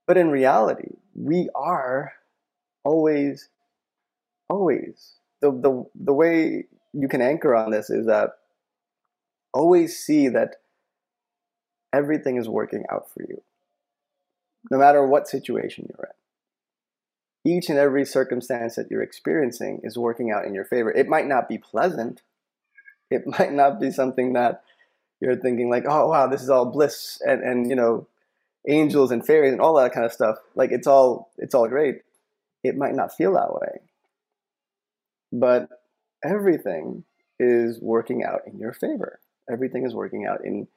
But 0.06 0.16
in 0.16 0.30
reality, 0.30 0.96
we 1.14 1.48
are 1.54 2.12
always, 2.84 3.48
always. 4.48 5.14
The, 5.40 5.50
the, 5.50 5.84
the 5.94 6.12
way 6.12 6.66
you 6.92 7.08
can 7.08 7.22
anchor 7.22 7.54
on 7.54 7.70
this 7.70 7.90
is 7.90 8.06
that 8.06 8.30
always 9.54 9.98
see 9.98 10.28
that 10.28 10.56
everything 11.92 12.36
is 12.36 12.48
working 12.48 12.84
out 12.90 13.10
for 13.12 13.22
you, 13.28 13.42
no 14.70 14.78
matter 14.78 15.06
what 15.06 15.28
situation 15.28 15.86
you're 15.88 16.06
in 16.06 16.14
each 17.44 17.68
and 17.68 17.78
every 17.78 18.04
circumstance 18.04 18.76
that 18.76 18.90
you're 18.90 19.02
experiencing 19.02 19.80
is 19.82 19.98
working 19.98 20.30
out 20.30 20.44
in 20.44 20.54
your 20.54 20.64
favor. 20.64 20.90
It 20.92 21.08
might 21.08 21.26
not 21.26 21.48
be 21.48 21.58
pleasant. 21.58 22.22
It 23.10 23.26
might 23.38 23.52
not 23.52 23.80
be 23.80 23.90
something 23.90 24.34
that 24.34 24.62
you're 25.20 25.36
thinking 25.36 25.70
like, 25.70 25.84
oh 25.86 26.08
wow, 26.08 26.26
this 26.26 26.42
is 26.42 26.50
all 26.50 26.66
bliss 26.66 27.20
and, 27.26 27.42
and 27.42 27.70
you 27.70 27.76
know, 27.76 28.06
angels 28.68 29.10
and 29.10 29.26
fairies 29.26 29.52
and 29.52 29.60
all 29.60 29.74
that 29.74 29.92
kind 29.92 30.06
of 30.06 30.12
stuff. 30.12 30.36
Like 30.54 30.70
it's 30.72 30.86
all 30.86 31.30
it's 31.38 31.54
all 31.54 31.68
great. 31.68 32.02
It 32.62 32.76
might 32.76 32.94
not 32.94 33.14
feel 33.14 33.34
that 33.34 33.52
way. 33.52 33.80
But 35.32 35.68
everything 36.24 37.04
is 37.40 37.80
working 37.80 38.22
out 38.22 38.42
in 38.46 38.58
your 38.58 38.72
favor. 38.72 39.18
Everything 39.50 39.84
is 39.84 39.94
working 39.94 40.26
out 40.26 40.44
in 40.44 40.68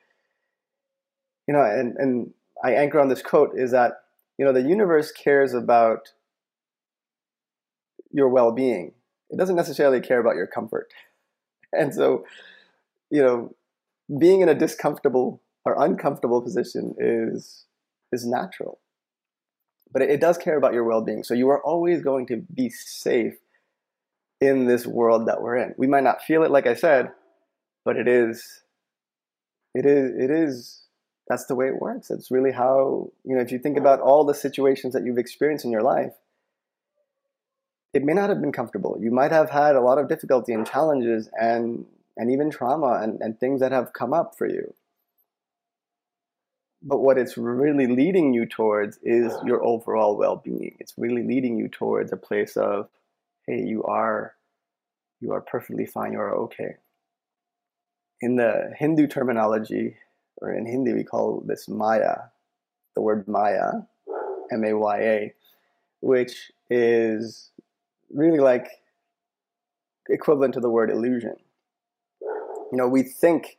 you 1.47 1.53
know, 1.53 1.61
and, 1.61 1.95
and 1.97 2.33
I 2.63 2.73
anchor 2.73 2.99
on 2.99 3.09
this 3.09 3.21
quote 3.21 3.51
is 3.55 3.71
that, 3.71 4.03
you 4.37 4.45
know, 4.45 4.53
the 4.53 4.61
universe 4.61 5.11
cares 5.11 5.53
about 5.53 6.13
your 8.11 8.29
well-being. 8.29 8.93
It 9.29 9.37
doesn't 9.37 9.55
necessarily 9.55 10.01
care 10.01 10.19
about 10.19 10.35
your 10.35 10.47
comfort. 10.47 10.91
And 11.77 11.93
so, 11.93 12.23
you 13.09 13.21
know, 13.21 13.53
being 14.17 14.39
in 14.39 14.47
a 14.47 14.55
discomfortable 14.55 15.41
or 15.65 15.75
uncomfortable 15.83 16.41
position 16.41 16.95
is 16.97 17.65
is 18.15 18.25
natural. 18.25 18.79
But 19.91 20.01
it, 20.01 20.19
does 20.19 20.37
care 20.37 20.57
about 20.57 20.73
your 20.73 20.83
well-being. 20.83 21.23
So 21.23 21.33
you 21.33 21.49
are 21.49 21.63
always 21.63 22.01
going 22.01 22.25
to 22.27 22.37
be 22.37 22.69
safe 22.69 23.35
in 24.41 24.65
this 24.65 24.85
world 24.85 25.27
that 25.27 25.41
we're 25.41 25.57
in. 25.57 25.75
We 25.77 25.87
might 25.87 26.03
not 26.03 26.21
feel 26.21 26.43
it 26.43 26.51
like 26.51 26.67
I 26.67 26.73
said, 26.73 27.11
but 27.85 27.95
it 27.95 28.07
is 28.07 28.63
it 29.73 29.85
is 29.85 30.11
it 30.17 30.31
is 30.31 30.85
that's 31.27 31.45
the 31.45 31.55
way 31.55 31.67
it 31.67 31.81
works. 31.81 32.11
It's 32.11 32.29
really 32.29 32.51
how, 32.51 33.11
you 33.23 33.35
know, 33.35 33.41
if 33.41 33.51
you 33.51 33.59
think 33.59 33.77
about 33.77 33.99
all 33.99 34.25
the 34.25 34.33
situations 34.33 34.93
that 34.93 35.03
you've 35.03 35.17
experienced 35.17 35.65
in 35.65 35.71
your 35.71 35.81
life, 35.81 36.13
it 37.93 38.03
may 38.03 38.13
not 38.13 38.29
have 38.29 38.41
been 38.41 38.51
comfortable. 38.51 38.97
You 38.99 39.11
might 39.11 39.31
have 39.31 39.49
had 39.49 39.75
a 39.75 39.81
lot 39.81 39.97
of 39.97 40.07
difficulty 40.07 40.53
and 40.53 40.67
challenges 40.67 41.29
and, 41.39 41.85
and 42.17 42.29
even 42.31 42.51
trauma 42.51 42.99
and, 43.01 43.19
and 43.21 43.39
things 43.39 43.59
that 43.61 43.71
have 43.71 43.93
come 43.93 44.13
up 44.13 44.37
for 44.37 44.47
you. 44.47 44.73
But 46.87 46.99
what 46.99 47.17
it's 47.17 47.35
really 47.35 47.87
leading 47.87 48.35
you 48.35 48.45
towards 48.45 48.99
is 49.01 49.33
your 49.43 49.65
overall 49.65 50.15
well 50.15 50.35
being. 50.35 50.77
It's 50.79 50.93
really 50.97 51.23
leading 51.23 51.57
you 51.57 51.67
towards 51.67 52.13
a 52.13 52.17
place 52.17 52.55
of, 52.55 52.89
hey, 53.47 53.59
you 53.63 53.83
are 53.83 54.35
you 55.19 55.31
are 55.31 55.41
perfectly 55.41 55.87
fine, 55.87 56.13
you 56.13 56.19
are 56.19 56.35
okay. 56.35 56.75
In 58.21 58.35
the 58.35 58.71
Hindu 58.77 59.07
terminology, 59.07 59.97
or 60.37 60.53
in 60.53 60.67
Hindi 60.67 60.93
we 60.93 61.03
call 61.03 61.41
this 61.45 61.67
Maya, 61.67 62.15
the 62.93 63.01
word 63.01 63.27
Maya, 63.27 63.71
M 64.51 64.63
A 64.63 64.73
Y 64.73 64.97
A, 64.99 65.33
which 66.01 66.51
is 66.69 67.49
really 68.13 68.39
like 68.39 68.67
equivalent 70.07 70.53
to 70.53 70.59
the 70.59 70.69
word 70.69 70.91
illusion. 70.91 71.35
You 72.21 72.77
know, 72.77 72.87
we 72.87 73.01
think 73.01 73.57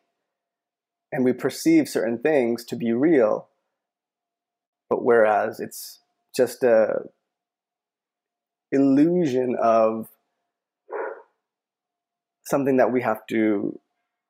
and 1.12 1.24
we 1.24 1.32
perceive 1.32 1.88
certain 1.88 2.18
things 2.18 2.64
to 2.64 2.76
be 2.76 2.92
real, 2.92 3.48
but 4.90 5.04
whereas 5.04 5.60
it's 5.60 6.00
just 6.34 6.62
a 6.62 7.04
illusion 8.72 9.56
of 9.60 10.08
something 12.44 12.76
that 12.76 12.92
we 12.92 13.02
have 13.02 13.26
to 13.28 13.78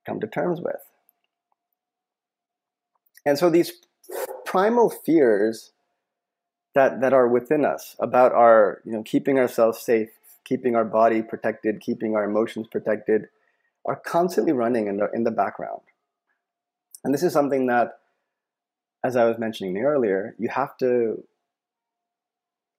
come 0.05 0.21
to 0.21 0.27
terms 0.27 0.61
with. 0.61 0.77
And 3.25 3.39
so 3.39 3.51
these 3.51 3.73
primal 4.45 4.89
fears 4.89 5.73
that 6.75 7.01
that 7.01 7.13
are 7.13 7.27
within 7.27 7.65
us 7.65 7.97
about 7.99 8.33
our 8.33 8.81
you 8.85 8.93
know 8.93 9.03
keeping 9.03 9.39
ourselves 9.39 9.81
safe 9.81 10.11
keeping 10.45 10.77
our 10.77 10.85
body 10.85 11.23
protected 11.23 11.81
keeping 11.81 12.15
our 12.15 12.25
emotions 12.25 12.69
protected 12.71 13.27
are 13.85 13.97
constantly 13.97 14.53
running 14.53 14.87
in 14.87 14.99
the 14.99 15.11
in 15.13 15.25
the 15.25 15.31
background 15.31 15.81
and 17.07 17.15
this 17.15 17.23
is 17.23 17.33
something 17.33 17.67
that 17.67 18.01
as 19.03 19.17
i 19.17 19.25
was 19.25 19.39
mentioning 19.39 19.79
earlier 19.79 20.35
you 20.39 20.49
have 20.49 20.77
to 20.77 21.25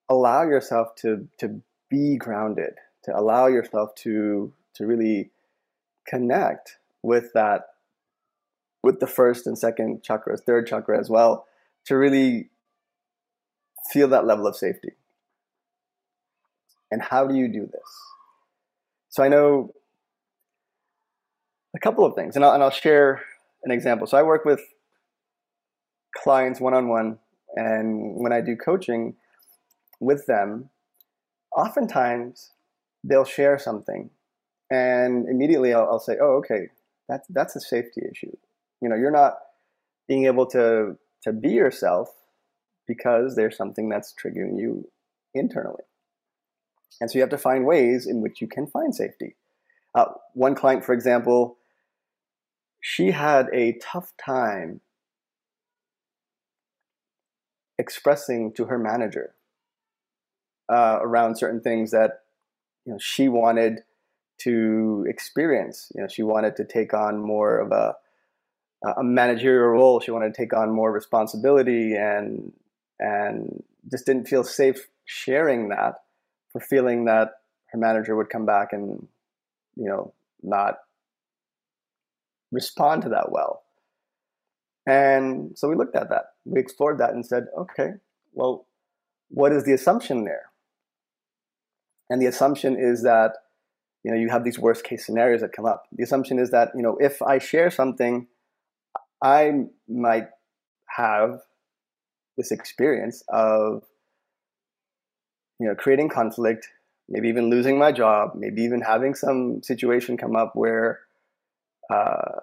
allow 0.09 0.43
yourself 0.43 0.93
to 0.95 1.27
to 1.39 1.61
be 1.89 2.17
grounded 2.17 2.75
to 3.03 3.17
allow 3.17 3.47
yourself 3.47 3.95
to 3.95 4.53
to 4.73 4.85
really 4.85 5.31
connect 6.07 6.77
with 7.01 7.33
that 7.33 7.69
with 8.83 8.99
the 8.99 9.07
first 9.07 9.47
and 9.47 9.57
second 9.57 10.03
chakras 10.03 10.41
third 10.41 10.67
chakra 10.67 10.99
as 10.99 11.09
well 11.09 11.47
to 11.87 11.95
really 11.97 12.49
feel 13.89 14.09
that 14.09 14.25
level 14.25 14.45
of 14.45 14.55
safety. 14.55 14.91
And 16.91 17.01
how 17.01 17.25
do 17.27 17.35
you 17.35 17.47
do 17.47 17.61
this? 17.61 17.91
So 19.09 19.23
I 19.23 19.29
know 19.29 19.73
a 21.75 21.79
couple 21.79 22.05
of 22.05 22.15
things, 22.15 22.35
and 22.35 22.45
I'll, 22.45 22.53
and 22.53 22.63
I'll 22.63 22.69
share 22.69 23.23
an 23.63 23.71
example. 23.71 24.07
So 24.07 24.17
I 24.17 24.23
work 24.23 24.45
with 24.45 24.61
clients 26.15 26.59
one 26.59 26.73
on 26.73 26.87
one, 26.87 27.19
and 27.55 28.15
when 28.15 28.33
I 28.33 28.41
do 28.41 28.55
coaching 28.55 29.15
with 29.99 30.25
them, 30.25 30.69
oftentimes 31.55 32.51
they'll 33.03 33.25
share 33.25 33.57
something, 33.57 34.09
and 34.69 35.27
immediately 35.27 35.73
I'll, 35.73 35.87
I'll 35.91 35.99
say, 35.99 36.17
"Oh, 36.21 36.37
okay, 36.37 36.67
that's 37.07 37.27
that's 37.29 37.55
a 37.55 37.59
safety 37.59 38.01
issue. 38.11 38.35
You 38.81 38.89
know, 38.89 38.95
you're 38.95 39.11
not 39.11 39.37
being 40.07 40.25
able 40.25 40.45
to 40.47 40.97
to 41.23 41.33
be 41.33 41.49
yourself 41.49 42.09
because 42.87 43.35
there's 43.35 43.57
something 43.57 43.89
that's 43.89 44.13
triggering 44.13 44.57
you 44.57 44.89
internally. 45.33 45.83
And 46.99 47.11
so 47.11 47.17
you 47.17 47.21
have 47.21 47.29
to 47.31 47.37
find 47.37 47.65
ways 47.65 48.07
in 48.07 48.21
which 48.21 48.41
you 48.41 48.47
can 48.47 48.65
find 48.65 48.95
safety. 48.95 49.35
Uh, 49.93 50.05
one 50.33 50.55
client, 50.55 50.85
for 50.85 50.93
example, 50.93 51.56
she 52.89 53.11
had 53.11 53.47
a 53.51 53.73
tough 53.81 54.13
time 54.17 54.79
expressing 57.77 58.53
to 58.53 58.63
her 58.63 58.79
manager 58.79 59.35
uh, 60.71 60.97
around 61.01 61.35
certain 61.35 61.59
things 61.59 61.91
that 61.91 62.21
you 62.85 62.93
know 62.93 62.97
she 62.97 63.27
wanted 63.27 63.81
to 64.37 65.05
experience. 65.05 65.91
You 65.95 66.03
know, 66.03 66.07
she 66.07 66.23
wanted 66.23 66.55
to 66.55 66.63
take 66.63 66.93
on 66.93 67.19
more 67.19 67.59
of 67.59 67.73
a 67.73 67.95
a 68.97 69.03
managerial 69.03 69.67
role. 69.67 69.99
She 69.99 70.11
wanted 70.11 70.33
to 70.33 70.41
take 70.41 70.53
on 70.53 70.71
more 70.71 70.93
responsibility, 70.93 71.93
and 71.93 72.53
and 73.01 73.65
just 73.91 74.05
didn't 74.05 74.29
feel 74.29 74.45
safe 74.45 74.87
sharing 75.03 75.67
that 75.69 75.95
for 76.53 76.61
feeling 76.61 77.03
that 77.03 77.31
her 77.73 77.77
manager 77.77 78.15
would 78.15 78.29
come 78.29 78.45
back 78.45 78.71
and 78.71 79.09
you 79.75 79.89
know 79.89 80.13
not 80.41 80.75
respond 82.51 83.01
to 83.03 83.09
that 83.09 83.31
well. 83.31 83.63
And 84.85 85.57
so 85.57 85.67
we 85.67 85.75
looked 85.75 85.95
at 85.95 86.09
that. 86.09 86.31
We 86.45 86.59
explored 86.59 86.97
that 86.99 87.13
and 87.13 87.25
said, 87.25 87.47
okay, 87.57 87.95
well, 88.33 88.65
what 89.29 89.51
is 89.51 89.65
the 89.65 89.73
assumption 89.73 90.23
there? 90.23 90.51
And 92.09 92.21
the 92.21 92.27
assumption 92.27 92.77
is 92.79 93.03
that 93.03 93.33
you 94.03 94.11
know 94.11 94.17
you 94.17 94.29
have 94.29 94.45
these 94.45 94.57
worst 94.57 94.85
case 94.85 95.05
scenarios 95.05 95.41
that 95.41 95.51
come 95.51 95.65
up. 95.65 95.87
The 95.91 96.03
assumption 96.03 96.39
is 96.39 96.51
that 96.51 96.71
you 96.73 96.81
know 96.81 96.97
if 97.01 97.21
I 97.21 97.39
share 97.39 97.69
something, 97.69 98.27
I 99.21 99.65
might 99.89 100.29
have 100.85 101.41
this 102.37 102.51
experience 102.51 103.23
of 103.27 103.83
you 105.59 105.67
know 105.67 105.75
creating 105.75 106.07
conflict, 106.07 106.69
maybe 107.09 107.27
even 107.27 107.49
losing 107.49 107.77
my 107.77 107.91
job, 107.91 108.31
maybe 108.35 108.61
even 108.61 108.79
having 108.79 109.13
some 109.13 109.61
situation 109.63 110.15
come 110.15 110.37
up 110.37 110.55
where 110.55 111.01
uh, 111.89 112.41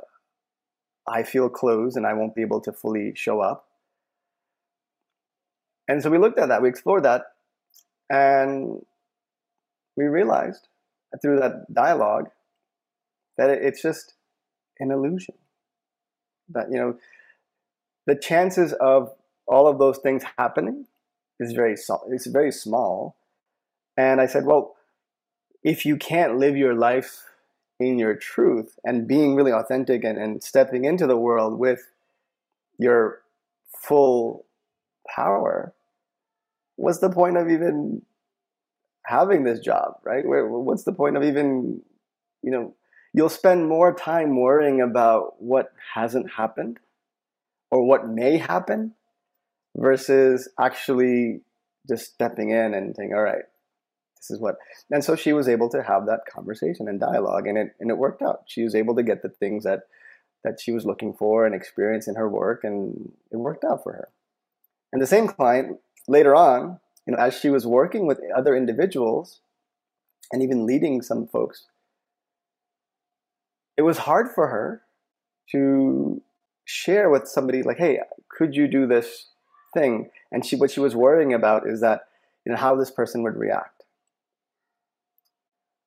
I 1.06 1.22
feel 1.22 1.48
closed 1.48 1.96
and 1.96 2.06
I 2.06 2.14
won't 2.14 2.34
be 2.34 2.42
able 2.42 2.60
to 2.62 2.72
fully 2.72 3.12
show 3.14 3.40
up. 3.40 3.66
And 5.86 6.02
so 6.02 6.10
we 6.10 6.18
looked 6.18 6.38
at 6.38 6.48
that, 6.48 6.62
we 6.62 6.68
explored 6.68 7.02
that, 7.02 7.22
and 8.08 8.80
we 9.96 10.04
realized 10.04 10.68
through 11.20 11.40
that 11.40 11.72
dialogue 11.72 12.30
that 13.36 13.50
it's 13.50 13.82
just 13.82 14.14
an 14.80 14.90
illusion. 14.90 15.34
That, 16.48 16.68
you 16.70 16.78
know, 16.78 16.96
the 18.06 18.16
chances 18.16 18.72
of 18.74 19.12
all 19.46 19.66
of 19.66 19.78
those 19.78 19.98
things 19.98 20.22
happening 20.38 20.86
is 21.38 21.52
very, 21.52 21.74
it's 22.08 22.26
very 22.26 22.52
small. 22.52 23.16
And 23.96 24.20
I 24.20 24.26
said, 24.26 24.46
well, 24.46 24.74
if 25.62 25.84
you 25.86 25.96
can't 25.96 26.38
live 26.38 26.56
your 26.56 26.74
life 26.74 27.22
in 27.88 27.98
your 27.98 28.14
truth 28.14 28.78
and 28.84 29.06
being 29.06 29.34
really 29.34 29.52
authentic 29.52 30.04
and, 30.04 30.18
and 30.18 30.42
stepping 30.42 30.84
into 30.84 31.06
the 31.06 31.16
world 31.16 31.58
with 31.58 31.80
your 32.78 33.20
full 33.76 34.44
power, 35.14 35.74
what's 36.76 36.98
the 36.98 37.10
point 37.10 37.36
of 37.36 37.48
even 37.48 38.02
having 39.06 39.44
this 39.44 39.60
job, 39.60 39.94
right? 40.02 40.24
What's 40.24 40.84
the 40.84 40.92
point 40.92 41.16
of 41.16 41.22
even, 41.22 41.82
you 42.42 42.50
know, 42.50 42.74
you'll 43.12 43.28
spend 43.28 43.68
more 43.68 43.94
time 43.94 44.40
worrying 44.40 44.80
about 44.80 45.40
what 45.42 45.72
hasn't 45.94 46.30
happened 46.30 46.78
or 47.70 47.84
what 47.86 48.08
may 48.08 48.38
happen 48.38 48.94
versus 49.76 50.48
actually 50.58 51.40
just 51.88 52.06
stepping 52.06 52.50
in 52.50 52.74
and 52.74 52.94
saying, 52.96 53.12
all 53.14 53.22
right, 53.22 53.44
this 54.24 54.36
is 54.36 54.40
what 54.40 54.56
and 54.90 55.04
so 55.04 55.14
she 55.14 55.32
was 55.32 55.48
able 55.48 55.68
to 55.68 55.82
have 55.82 56.06
that 56.06 56.20
conversation 56.30 56.88
and 56.88 56.98
dialogue 56.98 57.46
and 57.46 57.58
it 57.58 57.74
and 57.78 57.90
it 57.90 57.98
worked 57.98 58.22
out. 58.22 58.44
She 58.46 58.62
was 58.62 58.74
able 58.74 58.94
to 58.96 59.02
get 59.02 59.22
the 59.22 59.28
things 59.28 59.64
that 59.64 59.82
that 60.44 60.60
she 60.60 60.72
was 60.72 60.86
looking 60.86 61.12
for 61.14 61.46
and 61.46 61.54
experience 61.54 62.08
in 62.08 62.14
her 62.14 62.28
work 62.28 62.64
and 62.64 63.12
it 63.30 63.36
worked 63.36 63.64
out 63.64 63.82
for 63.82 63.92
her. 63.92 64.08
And 64.92 65.02
the 65.02 65.06
same 65.06 65.28
client 65.28 65.78
later 66.08 66.34
on 66.34 66.80
you 67.06 67.12
know 67.14 67.18
as 67.18 67.38
she 67.38 67.50
was 67.50 67.66
working 67.66 68.06
with 68.06 68.20
other 68.34 68.56
individuals 68.56 69.40
and 70.32 70.42
even 70.42 70.66
leading 70.66 71.02
some 71.02 71.26
folks 71.26 71.66
it 73.76 73.82
was 73.82 73.98
hard 73.98 74.30
for 74.30 74.48
her 74.48 74.82
to 75.50 76.22
share 76.64 77.10
with 77.10 77.28
somebody 77.28 77.62
like 77.62 77.76
hey 77.76 78.00
could 78.28 78.56
you 78.56 78.66
do 78.66 78.86
this 78.86 79.28
thing? 79.74 80.10
And 80.32 80.46
she 80.46 80.56
what 80.56 80.70
she 80.70 80.80
was 80.80 80.96
worrying 80.96 81.34
about 81.34 81.68
is 81.68 81.80
that 81.80 82.06
you 82.46 82.52
know 82.52 82.58
how 82.58 82.74
this 82.76 82.90
person 82.90 83.22
would 83.22 83.36
react 83.36 83.73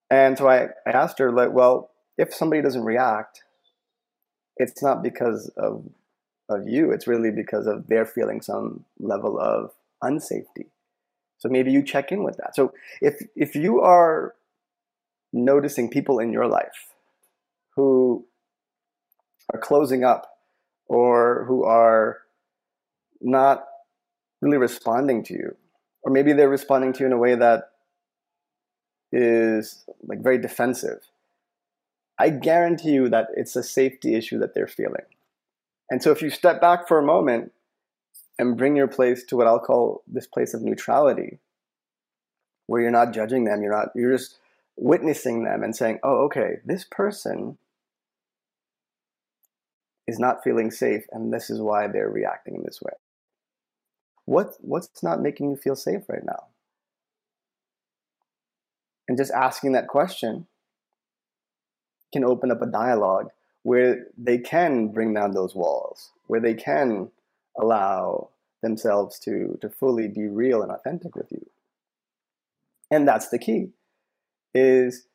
and 0.10 0.38
so 0.38 0.48
I, 0.50 0.67
I 0.86 0.91
asked 0.91 1.20
her, 1.20 1.32
like, 1.32 1.52
well, 1.52 1.91
if 2.17 2.34
somebody 2.34 2.62
doesn't 2.62 2.84
react, 2.84 3.43
it's 4.58 4.82
not 4.82 5.04
because 5.04 5.52
of 5.58 5.86
of 6.50 6.67
you. 6.67 6.91
It's 6.91 7.08
really 7.08 7.32
because 7.32 7.67
of 7.67 7.88
they're 7.88 8.06
feeling 8.06 8.41
some 8.41 8.86
level 9.00 9.38
of 9.39 9.72
unsafety. 10.04 10.67
So 11.39 11.50
maybe 11.50 11.72
you 11.72 11.84
check 11.84 12.12
in 12.12 12.24
with 12.24 12.38
that. 12.38 12.56
So 12.56 12.74
if 13.02 13.22
if 13.36 13.56
you 13.56 13.82
are 13.82 14.34
noticing 15.34 15.89
people 15.89 16.20
in 16.20 16.32
your 16.32 16.48
life 16.48 16.93
who 17.76 18.26
are 19.54 19.60
closing 19.60 20.04
up 20.04 20.30
or 20.88 21.46
who 21.48 21.63
are 21.63 22.20
not 23.22 23.65
really 24.41 24.58
responding 24.58 25.24
to 25.24 25.34
you, 25.34 25.56
or 26.02 26.12
maybe 26.12 26.34
they're 26.34 26.50
responding 26.50 26.93
to 26.93 27.00
you 27.02 27.06
in 27.08 27.12
a 27.12 27.17
way 27.17 27.36
that 27.36 27.72
is 29.12 29.86
like 30.06 30.22
very 30.22 30.38
defensive, 30.38 31.00
I 32.20 32.30
guarantee 32.30 32.91
you 32.91 33.10
that 33.10 33.28
it's 33.36 33.56
a 33.56 33.63
safety 33.63 34.15
issue 34.15 34.39
that 34.39 34.54
they're 34.54 34.67
feeling. 34.67 35.06
And 35.89 36.02
so 36.02 36.12
if 36.12 36.22
you 36.22 36.30
step 36.30 36.60
back 36.60 36.88
for 36.88 37.00
a 37.00 37.06
moment 37.06 37.52
and 38.39 38.58
bring 38.58 38.76
your 38.76 38.88
place 38.88 39.24
to 39.26 39.38
what 39.38 39.48
I'll 39.48 39.60
call 39.60 40.04
this 40.08 40.28
place 40.28 40.54
of 40.54 40.62
neutrality, 40.62 41.39
where 42.65 42.82
you're 42.82 42.91
not 42.91 43.13
judging 43.13 43.46
them, 43.46 43.62
you're 43.62 43.72
not 43.72 43.89
you're 43.96 44.15
just 44.15 44.39
witnessing 44.76 45.43
them 45.43 45.63
and 45.63 45.76
saying, 45.76 46.00
"Oh, 46.04 46.26
okay, 46.26 46.58
this 46.65 46.84
person 46.84 47.58
is 50.06 50.20
not 50.20 50.43
feeling 50.43 50.72
safe 50.72 51.06
and 51.12 51.34
this 51.34 51.50
is 51.50 51.62
why 51.62 51.88
they're 51.88 52.10
reacting 52.10 52.56
in 52.56 52.63
this 52.63 52.82
way." 52.82 52.93
What 54.26 54.56
what's 54.60 55.02
not 55.02 55.22
making 55.22 55.52
you 55.52 55.56
feel 55.56 55.76
safe 55.76 56.10
right 56.10 56.26
now? 56.26 56.48
And 59.08 59.17
just 59.17 59.32
asking 59.32 59.72
that 59.74 59.88
question 59.88 60.48
can 62.13 62.24
open 62.24 62.52
up 62.52 62.62
a 62.62 62.67
dialogue 62.67 63.30
where 63.63 64.06
they 64.17 64.38
can 64.38 64.89
bring 64.89 65.13
down 65.13 65.32
those 65.32 65.56
walls, 65.56 66.12
where 66.28 66.39
they 66.39 66.54
can 66.54 67.10
allow 67.60 68.30
themselves 68.62 69.20
to, 69.20 69.58
to 69.62 69.70
fully 69.70 70.08
be 70.08 70.28
real 70.28 70.62
and 70.62 70.72
authentic 70.72 71.15
with 71.15 71.32
you. 71.32 71.46
And 72.89 73.08
that's 73.08 73.30
the 73.30 73.39
key 73.39 73.72
is 74.54 75.08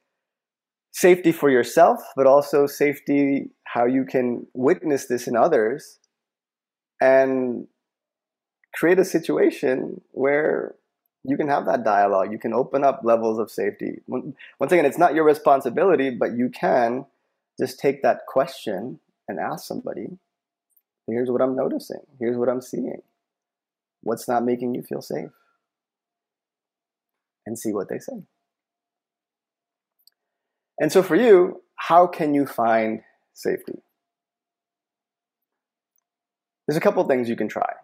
safety 0.92 1.33
for 1.33 1.50
yourself, 1.50 2.00
but 2.14 2.26
also 2.26 2.66
safety 2.66 3.50
how 3.64 3.87
you 3.87 4.05
can 4.05 4.46
witness 4.52 5.07
this 5.07 5.26
in 5.26 5.37
others 5.37 5.98
and 7.00 7.66
create 8.74 8.98
a 8.98 9.05
situation 9.05 10.00
where 10.12 10.74
you 11.24 11.37
can 11.37 11.48
have 11.48 11.66
that 11.66 11.85
dialogue. 11.85 12.32
You 12.32 12.38
can 12.38 12.52
open 12.52 12.82
up 12.85 13.02
levels 13.04 13.38
of 13.38 13.50
safety. 13.50 14.00
Once 14.08 14.72
again, 14.72 14.85
it's 14.85 14.98
not 14.98 15.14
your 15.14 15.24
responsibility, 15.24 16.11
but 16.11 16.37
you 16.37 16.48
can 16.48 17.06
just 17.61 17.78
take 17.78 18.02
that 18.02 18.26
question 18.26 18.98
and 19.28 19.38
ask 19.38 19.66
somebody, 19.66 20.18
here's 21.06 21.30
what 21.30 21.40
I'm 21.40 21.54
noticing. 21.54 22.00
Here's 22.18 22.37
what 22.37 22.48
I'm 22.48 22.61
seeing. 22.61 23.02
What's 24.02 24.26
not 24.26 24.44
making 24.44 24.74
you 24.74 24.82
feel 24.82 25.00
safe? 25.00 25.30
And 27.46 27.58
see 27.58 27.72
what 27.72 27.88
they 27.88 27.98
say. 27.98 28.24
And 30.80 30.90
so 30.90 31.02
for 31.02 31.14
you, 31.14 31.62
how 31.76 32.06
can 32.08 32.35
you 32.35 32.46
find 32.46 33.02
safety? 33.35 33.78
There's 36.66 36.76
a 36.76 36.80
couple 36.80 37.04
things 37.04 37.28
you 37.28 37.37
can 37.37 37.48
try. 37.48 37.74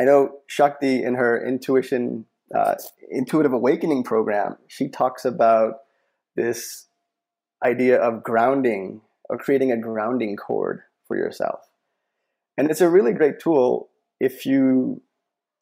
I 0.00 0.04
know 0.04 0.38
Shakti 0.46 1.04
in 1.04 1.14
her 1.14 1.46
intuition, 1.46 2.24
uh, 2.54 2.76
intuitive 3.10 3.52
awakening 3.52 4.02
program, 4.02 4.56
she 4.66 4.88
talks 4.88 5.26
about 5.26 5.74
this 6.36 6.86
idea 7.62 8.00
of 8.00 8.22
grounding 8.22 9.02
or 9.28 9.36
creating 9.36 9.72
a 9.72 9.76
grounding 9.76 10.36
cord 10.36 10.80
for 11.06 11.18
yourself. 11.18 11.60
And 12.56 12.70
it's 12.70 12.80
a 12.80 12.88
really 12.88 13.12
great 13.12 13.40
tool 13.40 13.90
if 14.18 14.46
you, 14.46 15.02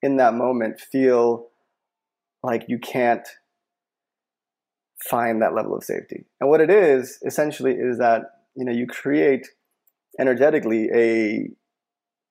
in 0.02 0.18
that 0.18 0.34
moment, 0.34 0.80
feel 0.80 1.48
like 2.44 2.66
you 2.68 2.78
can't 2.78 3.26
find 5.10 5.42
that 5.42 5.54
level 5.54 5.76
of 5.76 5.82
safety. 5.82 6.26
And 6.40 6.48
what 6.48 6.60
it 6.60 6.70
is 6.70 7.18
essentially 7.26 7.72
is 7.72 7.98
that 7.98 8.22
you 8.54 8.64
know 8.64 8.72
you 8.72 8.86
create 8.86 9.48
energetically 10.20 10.88
a 10.94 11.50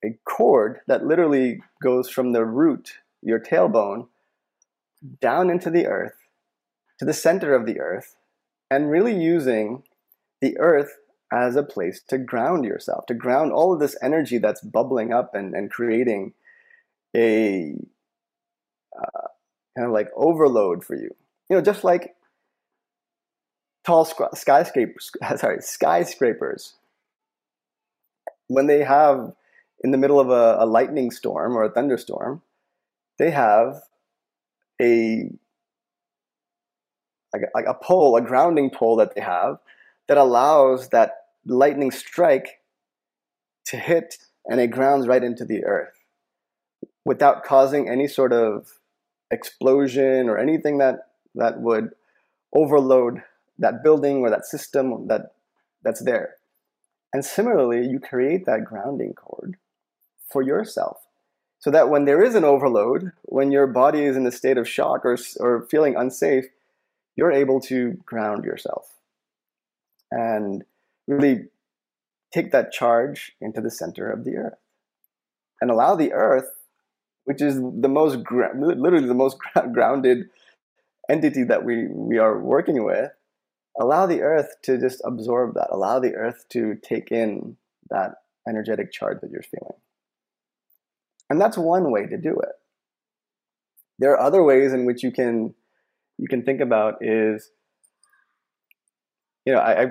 a 0.04 0.18
cord 0.26 0.80
that 0.88 1.06
literally 1.06 1.62
goes 1.82 2.10
from 2.10 2.32
the 2.32 2.46
root, 2.46 3.00
your 3.22 3.40
tailbone, 3.40 4.08
down 5.22 5.50
into 5.50 5.70
the 5.70 5.88
earth, 5.88 6.16
to 7.00 7.06
the 7.06 7.14
center 7.14 7.54
of 7.54 7.66
the 7.66 7.80
earth, 7.80 8.16
and 8.70 8.92
really 8.92 9.16
using 9.16 9.84
the 10.42 10.58
earth 10.60 10.98
as 11.32 11.56
a 11.56 11.64
place 11.64 12.02
to 12.08 12.18
ground 12.18 12.66
yourself, 12.66 13.06
to 13.08 13.14
ground 13.14 13.52
all 13.52 13.74
of 13.74 13.80
this 13.80 13.98
energy 14.02 14.38
that's 14.38 14.62
bubbling 14.62 15.12
up 15.12 15.36
and, 15.36 15.54
and 15.54 15.72
creating 15.72 16.34
a 17.16 17.76
uh, 18.98 19.28
kind 19.76 19.88
of 19.88 19.92
like 19.92 20.10
overload 20.16 20.84
for 20.84 20.96
you. 20.96 21.14
You 21.50 21.58
know, 21.58 21.62
just 21.62 21.84
like 21.84 22.16
tall 23.86 24.06
skyscrapers, 24.06 25.12
sorry, 25.38 25.62
skyscrapers, 25.62 26.74
when 28.48 28.68
they 28.68 28.84
have 28.84 29.34
in 29.84 29.92
the 29.92 29.98
middle 29.98 30.20
of 30.20 30.30
a, 30.30 30.58
a 30.60 30.66
lightning 30.66 31.12
storm 31.12 31.56
or 31.56 31.64
a 31.64 31.72
thunderstorm, 31.72 32.42
they 33.20 33.32
have 33.32 33.82
a 34.82 35.30
like 37.34 37.44
a, 37.44 37.48
like 37.54 37.66
a 37.68 37.74
pole, 37.74 38.16
a 38.16 38.22
grounding 38.22 38.70
pole 38.70 38.96
that 38.96 39.14
they 39.16 39.22
have 39.22 39.60
that 40.08 40.18
allows 40.18 40.90
that 40.90 41.12
lightning 41.46 41.92
strike 41.92 42.62
to 43.66 43.78
hit 43.78 44.18
and 44.46 44.60
it 44.60 44.72
grounds 44.72 45.08
right 45.08 45.24
into 45.24 45.44
the 45.44 45.64
earth 45.66 45.94
without 47.06 47.44
causing 47.44 47.90
any 47.90 48.08
sort 48.08 48.34
of 48.34 48.80
explosion 49.32 50.30
or 50.30 50.38
anything 50.38 50.78
that 50.78 51.10
that 51.36 51.60
would 51.60 51.92
overload 52.54 53.22
that 53.60 53.84
building 53.84 54.18
or 54.18 54.30
that 54.30 54.46
system 54.46 55.08
that 55.08 55.34
that's 55.84 56.04
there. 56.04 56.36
And 57.14 57.24
similarly, 57.24 57.88
you 57.88 58.00
create 58.00 58.46
that 58.46 58.66
grounding 58.66 59.14
cord 59.14 59.58
for 60.32 60.42
yourself 60.42 60.98
so 61.60 61.72
that 61.72 61.90
when 61.90 62.06
there 62.06 62.24
is 62.24 62.36
an 62.36 62.44
overload, 62.44 63.12
when 63.24 63.52
your 63.52 63.68
body 63.68 64.04
is 64.04 64.16
in 64.16 64.26
a 64.26 64.32
state 64.32 64.58
of 64.58 64.68
shock 64.68 65.04
or, 65.04 65.18
or 65.40 65.68
feeling 65.70 65.96
unsafe, 65.96 66.46
you're 67.16 67.32
able 67.32 67.60
to 67.60 67.94
ground 68.06 68.44
yourself 68.44 68.94
and 70.12 70.64
really 71.08 71.46
take 72.32 72.52
that 72.52 72.72
charge 72.72 73.34
into 73.42 73.60
the 73.60 73.72
center 73.72 74.10
of 74.10 74.24
the 74.24 74.36
earth 74.38 74.60
and 75.60 75.72
allow 75.72 75.96
the 75.96 76.14
earth, 76.14 76.50
which 77.26 77.42
is 77.42 77.56
the 77.56 77.90
most, 77.90 78.18
literally 78.32 79.08
the 79.08 79.14
most 79.14 79.38
grounded 79.74 80.30
entity 81.10 81.44
that 81.44 81.66
we, 81.66 81.88
we 81.88 82.18
are 82.20 82.38
working 82.38 82.84
with, 82.84 83.12
allow 83.80 84.06
the 84.06 84.22
earth 84.22 84.56
to 84.62 84.78
just 84.78 85.02
absorb 85.04 85.56
that, 85.56 85.70
allow 85.72 86.00
the 86.00 86.14
earth 86.14 86.46
to 86.50 86.76
take 86.84 87.12
in 87.12 87.58
that 87.90 88.16
energetic 88.48 88.92
charge 88.92 89.20
that 89.22 89.32
you're 89.32 89.42
feeling. 89.42 89.74
And 91.30 91.42
that's 91.42 91.58
one 91.58 91.92
way 91.92 92.06
to 92.06 92.18
do 92.18 92.32
it. 92.32 92.56
There 94.00 94.12
are 94.12 94.20
other 94.20 94.44
ways 94.44 94.74
in 94.74 94.86
which 94.86 95.04
you 95.04 95.12
can 95.12 95.54
you 96.18 96.28
can 96.28 96.44
think 96.44 96.62
about 96.62 96.96
is 97.02 97.50
you 99.46 99.54
know, 99.54 99.60
I, 99.60 99.84
I 99.84 99.86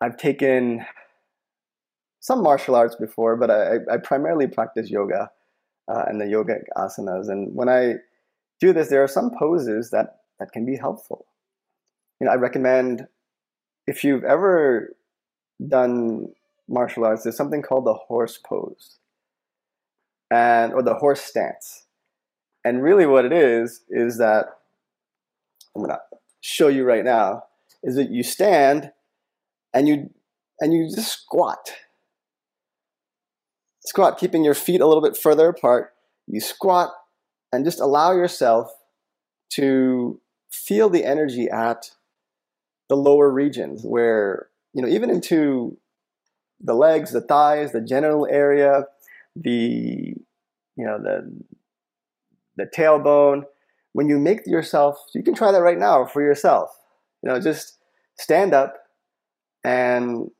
I've 0.00 0.16
taken 0.16 0.84
some 2.20 2.42
martial 2.42 2.76
arts 2.76 2.94
before, 2.94 3.36
but 3.36 3.50
I, 3.50 3.76
I 3.90 3.96
primarily 3.96 4.46
practice 4.46 4.90
yoga 4.90 5.30
uh, 5.88 6.04
and 6.06 6.20
the 6.20 6.26
yogic 6.26 6.64
asanas. 6.76 7.28
And 7.28 7.54
when 7.54 7.68
I 7.68 7.94
do 8.60 8.72
this, 8.72 8.88
there 8.88 9.02
are 9.02 9.08
some 9.08 9.30
poses 9.38 9.90
that, 9.90 10.18
that 10.38 10.52
can 10.52 10.64
be 10.66 10.76
helpful. 10.76 11.26
You 12.20 12.26
know, 12.26 12.32
I 12.32 12.36
recommend 12.36 13.06
if 13.86 14.04
you've 14.04 14.24
ever 14.24 14.94
done 15.66 16.28
martial 16.68 17.04
arts, 17.04 17.22
there's 17.22 17.36
something 17.36 17.62
called 17.62 17.86
the 17.86 17.94
horse 17.94 18.38
pose 18.38 18.98
and 20.30 20.72
or 20.72 20.82
the 20.82 20.94
horse 20.94 21.20
stance. 21.20 21.86
And 22.64 22.82
really 22.82 23.06
what 23.06 23.24
it 23.24 23.32
is 23.32 23.82
is 23.88 24.18
that 24.18 24.46
I'm 25.74 25.82
gonna 25.82 26.00
show 26.40 26.68
you 26.68 26.84
right 26.84 27.04
now, 27.04 27.44
is 27.82 27.96
that 27.96 28.10
you 28.10 28.22
stand 28.22 28.92
and 29.72 29.88
you 29.88 30.10
and 30.60 30.72
you 30.72 30.88
just 30.94 31.22
squat. 31.22 31.72
Squat, 33.84 34.18
keeping 34.18 34.44
your 34.44 34.54
feet 34.54 34.80
a 34.80 34.86
little 34.86 35.02
bit 35.02 35.16
further 35.16 35.48
apart. 35.48 35.92
You 36.26 36.40
squat 36.40 36.90
and 37.52 37.64
just 37.64 37.80
allow 37.80 38.12
yourself 38.12 38.70
to 39.54 40.20
feel 40.50 40.90
the 40.90 41.04
energy 41.04 41.48
at 41.48 41.90
the 42.88 42.96
lower 42.96 43.30
regions 43.30 43.82
where, 43.84 44.48
you 44.74 44.82
know, 44.82 44.88
even 44.88 45.10
into 45.10 45.78
the 46.60 46.74
legs, 46.74 47.12
the 47.12 47.20
thighs, 47.20 47.72
the 47.72 47.80
genital 47.80 48.26
area, 48.30 48.84
the 49.42 50.14
you 50.76 50.84
know 50.84 50.98
the 50.98 51.30
the 52.56 52.66
tailbone. 52.66 53.44
When 53.92 54.08
you 54.08 54.18
make 54.18 54.46
yourself 54.46 54.98
you 55.14 55.22
can 55.22 55.34
try 55.34 55.52
that 55.52 55.62
right 55.62 55.78
now 55.78 56.04
for 56.04 56.22
yourself. 56.22 56.70
You 57.22 57.30
know 57.30 57.40
just 57.40 57.78
stand 58.16 58.54
up 58.54 58.76
and 59.64 60.30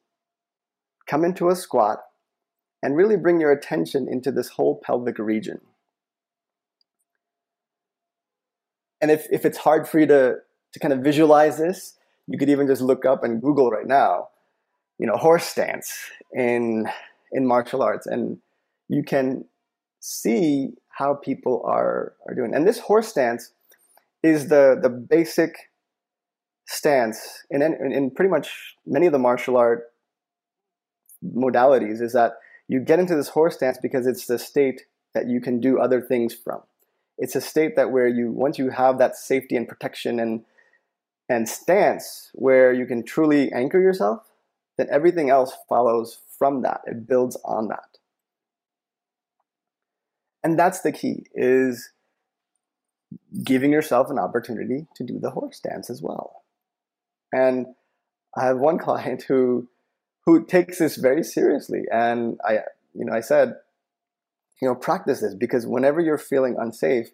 come 1.07 1.25
into 1.25 1.49
a 1.49 1.57
squat 1.57 2.01
and 2.83 2.97
really 2.97 3.17
bring 3.17 3.41
your 3.41 3.51
attention 3.51 4.07
into 4.09 4.31
this 4.31 4.49
whole 4.51 4.81
pelvic 4.85 5.19
region. 5.19 5.61
And 9.01 9.11
if, 9.11 9.27
if 9.31 9.45
it's 9.45 9.59
hard 9.59 9.89
for 9.89 10.01
you 10.01 10.07
to, 10.07 10.37
to 10.73 10.79
kind 10.81 10.93
of 10.93 11.01
visualize 11.01 11.57
this 11.59 11.95
you 12.27 12.37
could 12.39 12.51
even 12.51 12.67
just 12.67 12.83
look 12.83 13.07
up 13.07 13.25
and 13.25 13.41
google 13.41 13.71
right 13.71 13.87
now 13.87 14.29
you 14.99 15.07
know 15.07 15.17
horse 15.17 15.45
stance 15.45 16.11
in 16.33 16.87
in 17.33 17.47
martial 17.47 17.83
arts. 17.83 18.07
And 18.07 18.39
you 18.89 19.03
can 19.03 19.45
see 20.01 20.71
how 20.89 21.15
people 21.15 21.63
are, 21.65 22.15
are 22.27 22.35
doing. 22.35 22.55
And 22.55 22.67
this 22.67 22.79
horse 22.79 23.09
stance 23.09 23.53
is 24.23 24.49
the, 24.49 24.79
the 24.81 24.89
basic 24.89 25.71
stance 26.67 27.45
in, 27.51 27.63
in, 27.63 27.93
in 27.93 28.11
pretty 28.11 28.31
much 28.31 28.77
many 28.87 29.07
of 29.07 29.13
the 29.13 29.19
martial 29.19 29.57
art 29.57 29.93
modalities 31.25 32.01
is 32.01 32.13
that 32.13 32.35
you 32.69 32.81
get 32.81 32.99
into 32.99 33.17
this 33.17 33.29
horse 33.29 33.55
stance 33.55 33.79
because 33.81 34.07
it's 34.07 34.27
the 34.27 34.39
state 34.39 34.83
that 35.15 35.29
you 35.29 35.41
can 35.41 35.61
do 35.61 35.79
other 35.79 36.01
things 36.01 36.35
from. 36.35 36.61
It's 37.17 37.35
a 37.35 37.41
state 37.41 37.75
that 37.77 37.91
where 37.91 38.07
you 38.07 38.31
once 38.31 38.59
you 38.59 38.71
have 38.71 38.99
that 38.99 39.17
safety 39.17 39.57
and 39.57 39.67
protection 39.67 40.21
and 40.21 40.45
and 41.29 41.49
stance 41.49 42.31
where 42.35 42.73
you 42.73 42.87
can 42.87 43.03
truly 43.03 43.51
anchor 43.53 43.81
yourself, 43.81 44.23
then 44.77 44.87
everything 44.91 45.29
else 45.29 45.53
follows 45.69 46.19
from 46.39 46.63
that. 46.63 46.83
It 46.87 47.07
builds 47.09 47.37
on 47.45 47.69
that 47.69 47.88
and 50.43 50.59
that's 50.59 50.81
the 50.81 50.93
key 50.93 51.27
is 51.35 51.91
giving 53.43 53.73
yourself 53.73 54.11
an 54.11 54.19
opportunity 54.19 54.87
to 54.95 55.05
do 55.05 55.19
the 55.19 55.31
horse 55.31 55.57
stance 55.57 55.91
as 55.91 56.03
well. 56.03 56.43
And 57.33 57.67
i 58.37 58.45
have 58.45 58.59
one 58.59 58.79
client 58.87 59.25
who 59.25 59.69
who 60.25 60.45
takes 60.45 60.79
this 60.79 60.97
very 60.97 61.23
seriously. 61.23 61.83
And 61.91 62.39
i 62.45 62.61
you 62.95 63.05
know 63.05 63.13
i 63.13 63.21
said 63.21 63.55
you 64.61 64.69
know 64.69 64.75
practice 64.75 65.21
this 65.21 65.35
because 65.35 65.67
whenever 65.67 66.01
you're 66.01 66.19
feeling 66.19 66.57
unsafe 66.59 67.09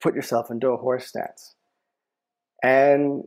put 0.00 0.14
yourself 0.14 0.50
into 0.50 0.68
a 0.68 0.76
horse 0.76 1.06
stance 1.06 1.54
and 2.62 3.24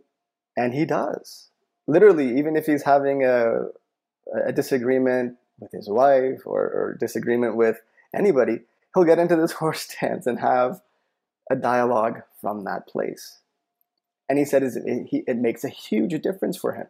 and 0.55 0.73
he 0.73 0.85
does. 0.85 1.49
Literally 1.87 2.37
even 2.37 2.55
if 2.55 2.65
he's 2.65 2.83
having 2.83 3.23
a 3.23 3.67
a 4.45 4.51
disagreement 4.51 5.37
with 5.59 5.71
his 5.71 5.89
wife 5.89 6.41
or, 6.45 6.61
or 6.61 6.97
disagreement 6.99 7.55
with 7.55 7.81
anybody 8.13 8.59
he'll 8.93 9.03
get 9.03 9.19
into 9.19 9.35
this 9.35 9.51
horse 9.59 9.81
stance 9.81 10.25
and 10.27 10.39
have 10.39 10.81
a 11.49 11.55
dialogue 11.55 12.21
from 12.39 12.63
that 12.63 12.87
place. 12.87 13.39
And 14.27 14.37
he 14.37 14.45
said 14.45 14.61
it, 14.63 15.37
makes 15.37 15.63
a 15.63 15.69
huge 15.69 16.21
difference 16.21 16.55
for 16.55 16.73
him 16.73 16.87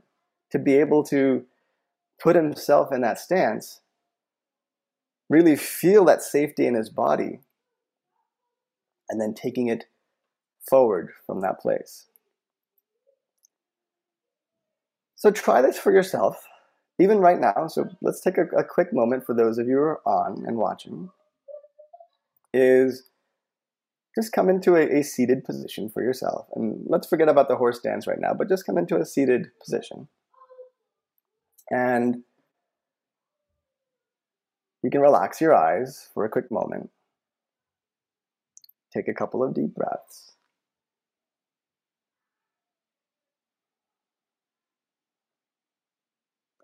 to 0.52 0.60
be 0.60 0.76
able 0.76 1.04
to 1.06 1.46
put 2.22 2.36
himself 2.36 2.92
in 2.92 3.02
that 3.02 3.18
stance, 3.18 3.80
really 5.30 5.56
feel 5.56 6.04
that 6.06 6.22
safety 6.22 6.68
in 6.68 6.76
his 6.76 6.90
body, 6.90 7.40
and 9.10 9.22
then 9.22 9.34
taking 9.34 9.68
it 9.68 9.86
forward 10.70 11.12
from 11.26 11.40
that 11.42 11.60
place. 11.62 12.08
So 15.16 15.32
try 15.32 15.62
this 15.62 15.78
for 15.78 15.94
yourself, 15.94 16.46
even 17.00 17.20
right 17.20 17.40
now. 17.40 17.68
So 17.68 17.90
let's 18.02 18.22
take 18.22 18.38
a, 18.38 18.46
a 18.58 18.64
quick 18.64 18.94
moment 18.94 19.26
for 19.26 19.34
those 19.34 19.58
of 19.58 19.68
you 19.68 19.76
who 19.76 19.82
are 19.82 20.02
on 20.06 20.44
and 20.46 20.58
watching 20.58 21.10
is 22.54 23.10
just 24.16 24.32
come 24.32 24.50
into 24.50 24.76
a, 24.76 25.00
a, 25.00 25.04
seated 25.04 25.44
position 25.44 25.90
for 25.90 26.02
yourself. 26.02 26.48
And 26.56 26.84
let's 26.88 27.08
forget 27.08 27.30
about 27.30 27.48
the 27.48 27.56
horse 27.56 27.80
stance 27.80 28.08
right 28.08 28.20
now, 28.20 28.34
but 28.34 28.50
just 28.50 28.66
come 28.66 28.78
into 28.78 28.98
a 28.98 29.06
seated 29.06 29.48
position. 29.64 30.08
And 31.70 32.24
you 34.84 34.90
can 34.90 35.02
relax 35.02 35.40
your 35.40 35.54
eyes 35.54 36.10
for 36.14 36.26
a 36.26 36.30
quick 36.30 36.50
moment. 36.52 36.90
Take 38.94 39.08
a 39.08 39.14
couple 39.14 39.44
of 39.44 39.54
deep 39.54 39.76
breaths. 39.76 40.34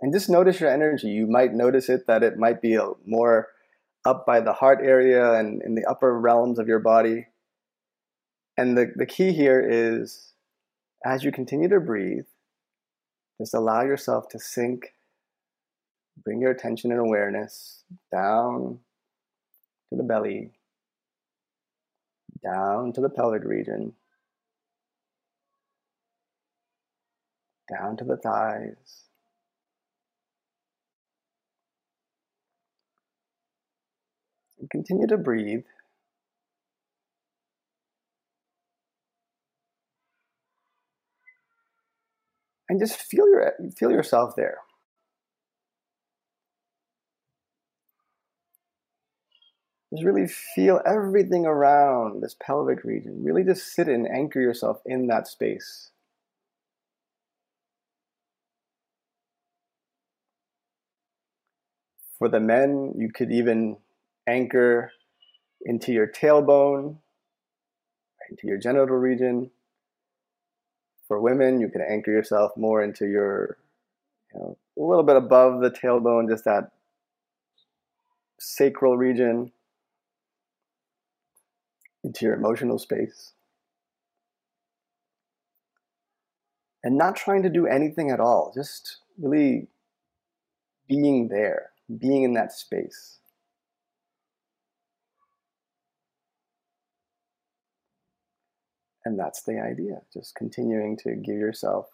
And 0.01 0.13
just 0.13 0.29
notice 0.29 0.59
your 0.59 0.69
energy. 0.69 1.07
You 1.07 1.27
might 1.27 1.53
notice 1.53 1.89
it 1.89 2.05
that 2.07 2.23
it 2.23 2.37
might 2.37 2.61
be 2.61 2.75
a 2.75 2.91
more 3.05 3.47
up 4.05 4.25
by 4.25 4.39
the 4.39 4.53
heart 4.53 4.79
area 4.83 5.33
and 5.33 5.61
in 5.63 5.75
the 5.75 5.85
upper 5.85 6.19
realms 6.19 6.59
of 6.59 6.67
your 6.67 6.79
body. 6.79 7.27
And 8.57 8.77
the, 8.77 8.91
the 8.95 9.05
key 9.05 9.33
here 9.33 9.65
is 9.67 10.33
as 11.05 11.23
you 11.23 11.31
continue 11.31 11.69
to 11.69 11.79
breathe, 11.79 12.25
just 13.39 13.53
allow 13.53 13.83
yourself 13.83 14.27
to 14.29 14.39
sink, 14.39 14.93
bring 16.23 16.41
your 16.41 16.51
attention 16.51 16.91
and 16.91 16.99
awareness 16.99 17.83
down 18.11 18.79
to 19.89 19.97
the 19.97 20.03
belly, 20.03 20.51
down 22.43 22.93
to 22.93 23.01
the 23.01 23.09
pelvic 23.09 23.43
region, 23.43 23.93
down 27.69 27.97
to 27.97 28.03
the 28.03 28.17
thighs. 28.17 29.04
And 34.65 34.71
continue 34.71 35.05
to 35.07 35.17
breathe. 35.17 35.63
And 42.69 42.79
just 42.79 42.99
feel 42.99 43.27
your 43.29 43.53
feel 43.77 43.91
yourself 43.91 44.35
there. 44.35 44.57
Just 49.91 50.03
really 50.03 50.27
feel 50.27 50.81
everything 50.85 51.45
around 51.47 52.21
this 52.21 52.35
pelvic 52.39 52.83
region. 52.83 53.23
Really 53.23 53.43
just 53.43 53.73
sit 53.73 53.87
and 53.87 54.07
anchor 54.07 54.41
yourself 54.41 54.81
in 54.85 55.07
that 55.07 55.27
space. 55.27 55.91
For 62.17 62.27
the 62.29 62.39
men, 62.39 62.93
you 62.97 63.11
could 63.11 63.31
even 63.31 63.77
anchor 64.27 64.91
into 65.61 65.91
your 65.91 66.07
tailbone, 66.07 66.97
into 68.29 68.47
your 68.47 68.57
genital 68.57 68.95
region. 68.95 69.51
For 71.07 71.21
women, 71.21 71.59
you 71.59 71.69
can 71.69 71.81
anchor 71.81 72.11
yourself 72.11 72.51
more 72.57 72.83
into 72.83 73.05
your, 73.05 73.57
you 74.33 74.39
know, 74.39 74.57
a 74.77 74.81
little 74.81 75.03
bit 75.03 75.15
above 75.15 75.61
the 75.61 75.69
tailbone, 75.69 76.29
just 76.29 76.45
that 76.45 76.71
sacral 78.39 78.97
region, 78.97 79.51
into 82.03 82.25
your 82.25 82.35
emotional 82.35 82.77
space. 82.77 83.33
And 86.83 86.97
not 86.97 87.15
trying 87.15 87.41
to 87.43 87.49
do 87.49 87.65
anything 87.65 88.11
at 88.11 88.19
all, 88.19 88.51
just 88.53 88.97
really 89.17 89.67
being 90.87 91.29
there 91.29 91.71
being 91.99 92.23
in 92.23 92.33
that 92.33 92.51
space. 92.51 93.19
And 99.05 99.19
that's 99.19 99.43
the 99.43 99.59
idea, 99.61 100.01
just 100.11 100.33
continuing 100.35 100.97
to 100.97 101.15
give 101.15 101.35
yourself 101.35 101.87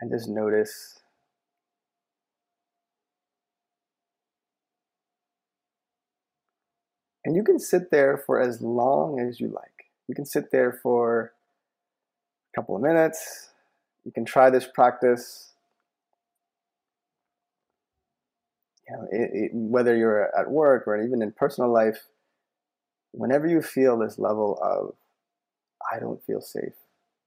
and 0.00 0.10
just 0.10 0.28
notice 0.28 1.00
And 7.24 7.36
you 7.36 7.44
can 7.44 7.58
sit 7.58 7.90
there 7.90 8.16
for 8.16 8.40
as 8.40 8.62
long 8.62 9.20
as 9.20 9.38
you 9.38 9.48
like. 9.48 9.90
You 10.06 10.14
can 10.14 10.24
sit 10.24 10.50
there 10.50 10.80
for 10.82 11.34
a 12.54 12.56
couple 12.56 12.74
of 12.74 12.80
minutes. 12.80 13.50
You 14.06 14.12
can 14.12 14.24
try 14.24 14.48
this 14.48 14.66
practice 14.66 15.52
you 18.88 18.96
know, 18.96 19.06
it, 19.10 19.30
it, 19.34 19.50
whether 19.52 19.94
you're 19.94 20.34
at 20.36 20.50
work 20.50 20.86
or 20.86 21.02
even 21.02 21.22
in 21.22 21.32
personal 21.32 21.72
life, 21.72 22.06
whenever 23.12 23.46
you 23.46 23.60
feel 23.60 23.98
this 23.98 24.18
level 24.18 24.58
of, 24.62 24.94
I 25.92 25.98
don't 25.98 26.22
feel 26.24 26.40
safe, 26.40 26.74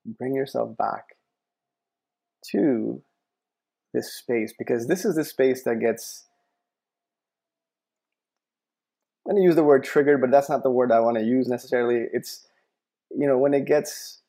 bring 0.06 0.36
yourself 0.36 0.78
back 0.78 1.06
to 2.52 3.02
this 3.94 4.14
space 4.14 4.54
because 4.58 4.88
this 4.88 5.06
is 5.06 5.16
the 5.16 5.24
space 5.24 5.64
that 5.64 5.80
gets. 5.80 6.26
I'm 9.28 9.34
going 9.34 9.44
to 9.44 9.46
use 9.46 9.56
the 9.56 9.64
word 9.64 9.84
triggered, 9.84 10.20
but 10.20 10.32
that's 10.32 10.50
not 10.50 10.64
the 10.64 10.72
word 10.72 10.92
I 10.92 11.00
want 11.00 11.18
to 11.18 11.24
use 11.24 11.48
necessarily. 11.48 12.08
It's, 12.12 12.48
you 13.12 13.28
know, 13.28 13.38
when 13.38 13.54
it 13.54 13.66
gets, 13.66 14.22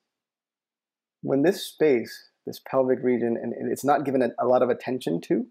when 1.22 1.42
this 1.42 1.64
space, 1.64 2.28
this 2.46 2.61
pelvic 2.66 2.98
region, 3.02 3.38
and 3.40 3.54
it's 3.72 3.85
not 3.85 4.04
given 4.04 4.20
a, 4.22 4.28
a 4.38 4.46
lot 4.46 4.62
of 4.62 4.68
attention 4.68 5.20
to, 5.22 5.46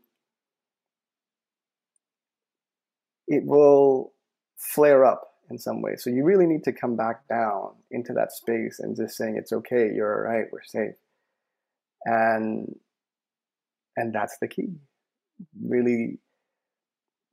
it 3.28 3.44
will 3.46 4.14
flare 4.58 5.04
up 5.04 5.31
in 5.52 5.60
some 5.60 5.82
way. 5.82 5.96
So 5.98 6.10
you 6.10 6.24
really 6.24 6.48
need 6.48 6.64
to 6.64 6.72
come 6.72 6.96
back 6.96 7.28
down 7.28 7.74
into 7.92 8.14
that 8.14 8.32
space 8.32 8.80
and 8.80 8.96
just 8.96 9.16
saying 9.16 9.36
it's 9.38 9.52
okay, 9.52 9.92
you're 9.94 10.16
all 10.16 10.34
right, 10.34 10.46
we're 10.52 10.64
safe. 10.64 10.96
And 12.06 12.76
and 13.96 14.14
that's 14.16 14.38
the 14.40 14.48
key. 14.48 14.70
Really 15.64 16.20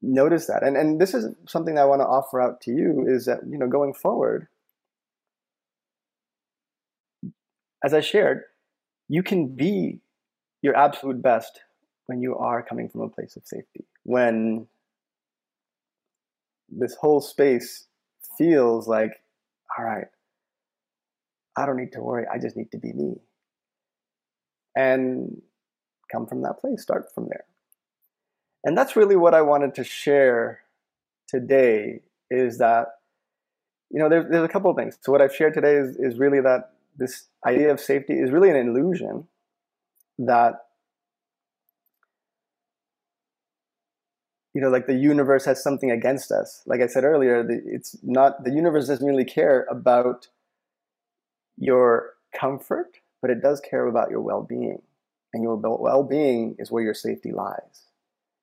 notice 0.03 0.47
that. 0.47 0.63
And 0.63 0.77
and 0.77 1.01
this 1.01 1.15
is 1.15 1.35
something 1.47 1.79
I 1.79 1.85
want 1.85 2.01
to 2.01 2.07
offer 2.07 2.41
out 2.41 2.61
to 2.63 2.73
you 2.73 3.07
is 3.09 3.27
that, 3.27 3.41
you 3.49 3.57
know, 3.57 3.69
going 3.69 3.95
forward, 3.95 4.49
as 7.85 7.95
I 7.95 8.01
shared, 8.01 8.43
you 9.09 9.23
can 9.23 9.55
be 9.55 10.01
your 10.61 10.77
absolute 10.77 11.23
best 11.23 11.61
when 12.07 12.21
you 12.21 12.37
are 12.37 12.63
coming 12.63 12.89
from 12.89 13.03
a 13.03 13.09
place 13.09 13.37
of 13.37 13.47
safety. 13.47 13.87
When 14.03 14.67
this 16.69 16.95
whole 17.01 17.21
space 17.21 17.88
feels 18.39 18.89
like, 18.89 19.21
all 19.77 19.85
right, 19.85 20.07
I 21.57 21.67
don't 21.67 21.77
need 21.77 21.93
to 21.93 22.01
worry. 22.01 22.25
I 22.33 22.39
just 22.39 22.57
need 22.57 22.71
to 22.73 22.79
be 22.79 22.93
me. 22.93 23.17
And 24.77 25.43
come 26.11 26.27
from 26.27 26.43
that 26.43 26.61
place, 26.61 26.83
start 26.83 27.13
from 27.15 27.29
there. 27.29 27.45
And 28.65 28.77
that's 28.77 28.97
really 28.97 29.17
what 29.17 29.35
I 29.35 29.43
wanted 29.43 29.75
to 29.75 29.85
share 29.85 30.61
today 31.29 32.01
is 32.31 32.59
that, 32.59 32.87
you 33.91 33.99
know, 33.99 34.09
there's, 34.09 34.27
there's 34.31 34.45
a 34.45 34.49
couple 34.49 34.71
of 34.71 34.77
things. 34.77 34.99
So, 35.01 35.13
what 35.13 35.21
I've 35.21 35.35
shared 35.35 35.55
today 35.55 35.77
is, 35.77 35.97
is 35.97 36.19
really 36.19 36.41
that 36.41 36.73
this 36.97 37.25
idea 37.47 37.71
of 37.71 37.81
safety 37.81 38.15
is 38.15 38.31
really 38.31 38.51
an 38.51 38.57
illusion 38.57 39.27
that 40.19 40.68
you 44.55 44.61
know, 44.61 44.69
like 44.69 44.87
the 44.87 44.95
universe 44.95 45.45
has 45.45 45.63
something 45.63 45.91
against 45.91 46.33
us. 46.33 46.63
Like 46.67 46.81
I 46.81 46.87
said 46.87 47.05
earlier, 47.05 47.43
the, 47.43 47.61
it's 47.65 47.97
not 48.03 48.45
the 48.45 48.51
universe 48.51 48.89
doesn't 48.89 49.07
really 49.07 49.25
care 49.25 49.67
about 49.71 50.29
your 51.57 52.15
comfort, 52.39 52.99
but 53.21 53.31
it 53.31 53.43
does 53.43 53.61
care 53.61 53.87
about 53.87 54.11
your 54.11 54.21
well-being, 54.21 54.83
and 55.33 55.43
your 55.43 55.57
well-being 55.57 56.57
is 56.59 56.71
where 56.71 56.83
your 56.83 56.95
safety 56.95 57.33
lies. 57.33 57.87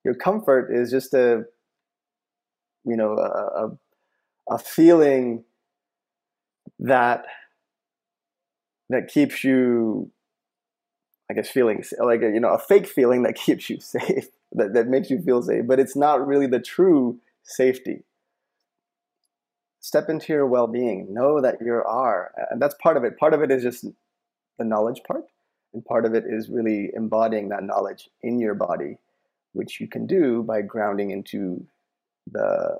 Your 0.04 0.14
comfort 0.14 0.72
is 0.72 0.92
just 0.92 1.14
a, 1.14 1.46
you 2.86 2.96
know, 2.96 3.18
a, 3.18 3.66
a, 3.66 4.56
a 4.56 4.60
feeling 4.60 5.44
that 6.80 7.26
that 8.90 9.08
keeps 9.08 9.44
you 9.44 10.12
I 11.30 11.34
guess 11.34 11.50
feeling 11.50 11.84
like 12.00 12.22
a, 12.22 12.30
you 12.30 12.40
know 12.40 12.54
a 12.54 12.60
fake 12.60 12.88
feeling 12.88 13.24
that 13.24 13.36
keeps 13.46 13.70
you 13.70 13.80
safe 13.80 14.28
that, 14.56 14.74
that 14.74 14.88
makes 14.88 15.10
you 15.10 15.22
feel 15.22 15.42
safe, 15.42 15.66
but 15.68 15.80
it's 15.80 15.96
not 15.96 16.26
really 16.26 16.48
the 16.48 16.60
true 16.60 17.20
safety. 17.44 18.04
Step 19.80 20.10
into 20.10 20.34
your 20.34 20.48
well 20.48 20.68
being. 20.68 21.14
Know 21.14 21.42
that 21.42 21.58
you 21.62 21.74
are. 21.74 22.32
And 22.50 22.62
that's 22.62 22.76
part 22.82 22.98
of 22.98 23.04
it. 23.04 23.18
Part 23.20 23.34
of 23.34 23.42
it 23.42 23.52
is 23.52 23.62
just 23.62 23.86
the 24.58 24.66
knowledge 24.66 25.02
part, 25.06 25.26
and 25.74 25.86
part 25.86 26.06
of 26.06 26.16
it 26.16 26.24
is 26.26 26.50
really 26.50 26.90
embodying 26.96 27.50
that 27.50 27.64
knowledge 27.64 28.10
in 28.24 28.40
your 28.40 28.56
body, 28.56 28.98
which 29.54 29.80
you 29.80 29.88
can 29.88 30.08
do 30.08 30.42
by 30.44 30.62
grounding 30.62 31.12
into 31.12 31.66
the, 32.32 32.80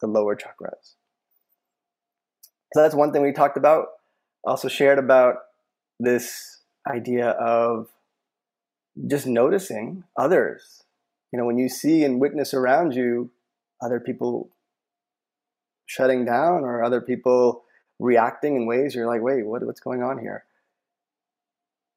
the 0.00 0.06
lower 0.06 0.36
chakras. 0.36 0.94
So 2.72 2.82
that's 2.82 2.94
one 2.94 3.12
thing 3.12 3.22
we 3.22 3.32
talked 3.32 3.56
about. 3.56 3.88
Also 4.44 4.68
shared 4.68 4.98
about 4.98 5.36
this 5.98 6.60
idea 6.86 7.30
of 7.30 7.88
just 9.06 9.26
noticing 9.26 10.04
others. 10.16 10.84
You 11.32 11.38
know, 11.38 11.44
when 11.44 11.58
you 11.58 11.68
see 11.68 12.04
and 12.04 12.20
witness 12.20 12.54
around 12.54 12.94
you 12.94 13.30
other 13.82 14.00
people 14.00 14.50
shutting 15.86 16.24
down 16.24 16.64
or 16.64 16.82
other 16.82 17.00
people 17.00 17.64
reacting 17.98 18.56
in 18.56 18.66
ways 18.66 18.94
you're 18.94 19.06
like, 19.06 19.22
wait, 19.22 19.46
what, 19.46 19.64
what's 19.64 19.80
going 19.80 20.02
on 20.02 20.18
here? 20.18 20.44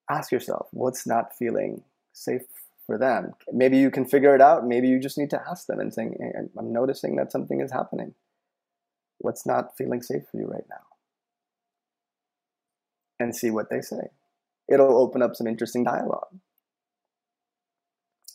Ask 0.10 0.32
yourself, 0.32 0.68
what's 0.72 1.08
not 1.08 1.36
feeling 1.36 1.84
safe 2.14 2.44
for 2.86 2.98
them? 2.98 3.34
Maybe 3.52 3.78
you 3.78 3.92
can 3.92 4.06
figure 4.06 4.36
it 4.36 4.42
out. 4.42 4.66
Maybe 4.66 4.88
you 4.88 5.00
just 5.00 5.18
need 5.18 5.30
to 5.32 5.42
ask 5.50 5.68
them 5.68 5.80
and 5.80 5.94
hey, 5.96 6.32
I'm 6.58 6.74
noticing 6.74 7.16
that 7.16 7.32
something 7.32 7.62
is 7.62 7.72
happening. 7.72 8.14
What's 9.20 9.46
not 9.46 9.78
feeling 9.78 10.02
safe 10.02 10.24
for 10.32 10.38
you 10.38 10.48
right 10.48 10.66
now? 10.70 10.86
And 13.20 13.36
see 13.36 13.52
what 13.52 13.70
they 13.70 13.82
say. 13.82 14.10
It'll 14.68 14.98
open 14.98 15.22
up 15.22 15.36
some 15.36 15.48
interesting 15.48 15.84
dialogue. 15.84 16.40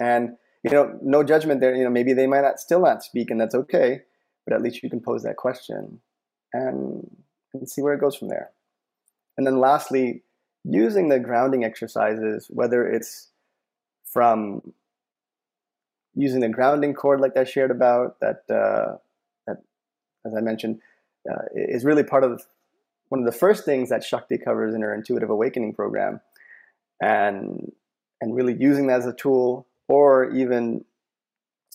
And 0.00 0.36
you 0.62 0.70
know, 0.70 0.98
no 1.02 1.22
judgment 1.22 1.60
there. 1.60 1.74
You 1.74 1.84
know, 1.84 1.90
maybe 1.90 2.12
they 2.12 2.26
might 2.26 2.40
not 2.42 2.58
still 2.58 2.80
not 2.80 3.02
speak, 3.02 3.30
and 3.30 3.40
that's 3.40 3.54
okay. 3.54 4.00
But 4.44 4.54
at 4.54 4.62
least 4.62 4.82
you 4.82 4.90
can 4.90 5.00
pose 5.00 5.22
that 5.22 5.36
question 5.36 6.00
and 6.52 7.08
and 7.52 7.68
see 7.68 7.82
where 7.82 7.94
it 7.94 8.00
goes 8.00 8.16
from 8.16 8.28
there. 8.28 8.50
And 9.36 9.46
then 9.46 9.60
lastly, 9.60 10.22
using 10.64 11.08
the 11.08 11.18
grounding 11.18 11.64
exercises, 11.64 12.46
whether 12.50 12.86
it's 12.86 13.28
from 14.04 14.72
using 16.14 16.40
the 16.40 16.48
grounding 16.48 16.94
cord 16.94 17.20
like 17.20 17.36
I 17.36 17.44
shared 17.44 17.70
about, 17.70 18.18
that, 18.20 18.42
uh, 18.48 18.96
that 19.46 19.58
as 20.24 20.34
I 20.34 20.40
mentioned, 20.40 20.80
uh, 21.30 21.42
is 21.54 21.84
really 21.84 22.02
part 22.02 22.24
of 22.24 22.42
one 23.08 23.20
of 23.20 23.26
the 23.26 23.38
first 23.38 23.64
things 23.64 23.90
that 23.90 24.02
Shakti 24.02 24.38
covers 24.38 24.74
in 24.74 24.82
her 24.82 24.94
intuitive 24.94 25.30
awakening 25.30 25.74
program, 25.74 26.20
and 27.00 27.72
and 28.20 28.34
really 28.34 28.56
using 28.58 28.86
that 28.86 29.00
as 29.00 29.06
a 29.06 29.12
tool, 29.12 29.66
or 29.88 30.30
even 30.30 30.84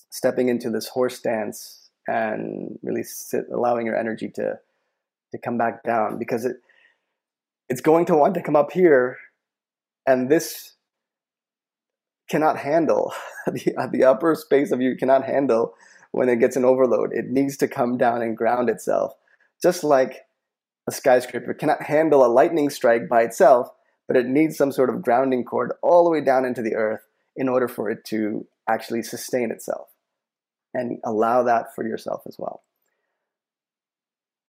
stepping 0.09 0.49
into 0.49 0.69
this 0.69 0.87
horse 0.87 1.17
stance 1.17 1.89
and 2.07 2.77
really 2.83 3.03
sit, 3.03 3.45
allowing 3.53 3.85
your 3.85 3.97
energy 3.97 4.29
to 4.35 4.59
to 5.31 5.37
come 5.37 5.57
back 5.57 5.83
down 5.83 6.19
because 6.19 6.45
it 6.45 6.57
it's 7.69 7.81
going 7.81 8.05
to 8.05 8.15
want 8.15 8.33
to 8.33 8.41
come 8.41 8.55
up 8.55 8.71
here, 8.71 9.17
and 10.05 10.29
this 10.29 10.73
cannot 12.29 12.57
handle 12.57 13.13
the 13.47 13.89
the 13.91 14.03
upper 14.03 14.35
space 14.35 14.71
of 14.71 14.81
you 14.81 14.95
cannot 14.95 15.23
handle 15.23 15.73
when 16.11 16.27
it 16.27 16.39
gets 16.39 16.55
an 16.57 16.65
overload. 16.65 17.13
It 17.13 17.29
needs 17.29 17.55
to 17.57 17.67
come 17.67 17.97
down 17.97 18.21
and 18.21 18.35
ground 18.35 18.69
itself, 18.69 19.13
just 19.61 19.83
like 19.83 20.25
a 20.87 20.91
skyscraper 20.91 21.53
cannot 21.53 21.83
handle 21.83 22.25
a 22.25 22.27
lightning 22.27 22.69
strike 22.69 23.07
by 23.07 23.21
itself, 23.21 23.69
but 24.07 24.17
it 24.17 24.25
needs 24.25 24.57
some 24.57 24.71
sort 24.71 24.89
of 24.89 25.01
grounding 25.01 25.45
cord 25.45 25.71
all 25.81 26.03
the 26.03 26.09
way 26.09 26.21
down 26.21 26.43
into 26.43 26.61
the 26.61 26.75
earth 26.75 27.07
in 27.35 27.49
order 27.49 27.67
for 27.67 27.89
it 27.89 27.99
to 28.05 28.45
actually 28.69 29.03
sustain 29.03 29.51
itself 29.51 29.87
and 30.73 30.99
allow 31.05 31.43
that 31.43 31.73
for 31.75 31.85
yourself 31.85 32.21
as 32.27 32.35
well. 32.39 32.63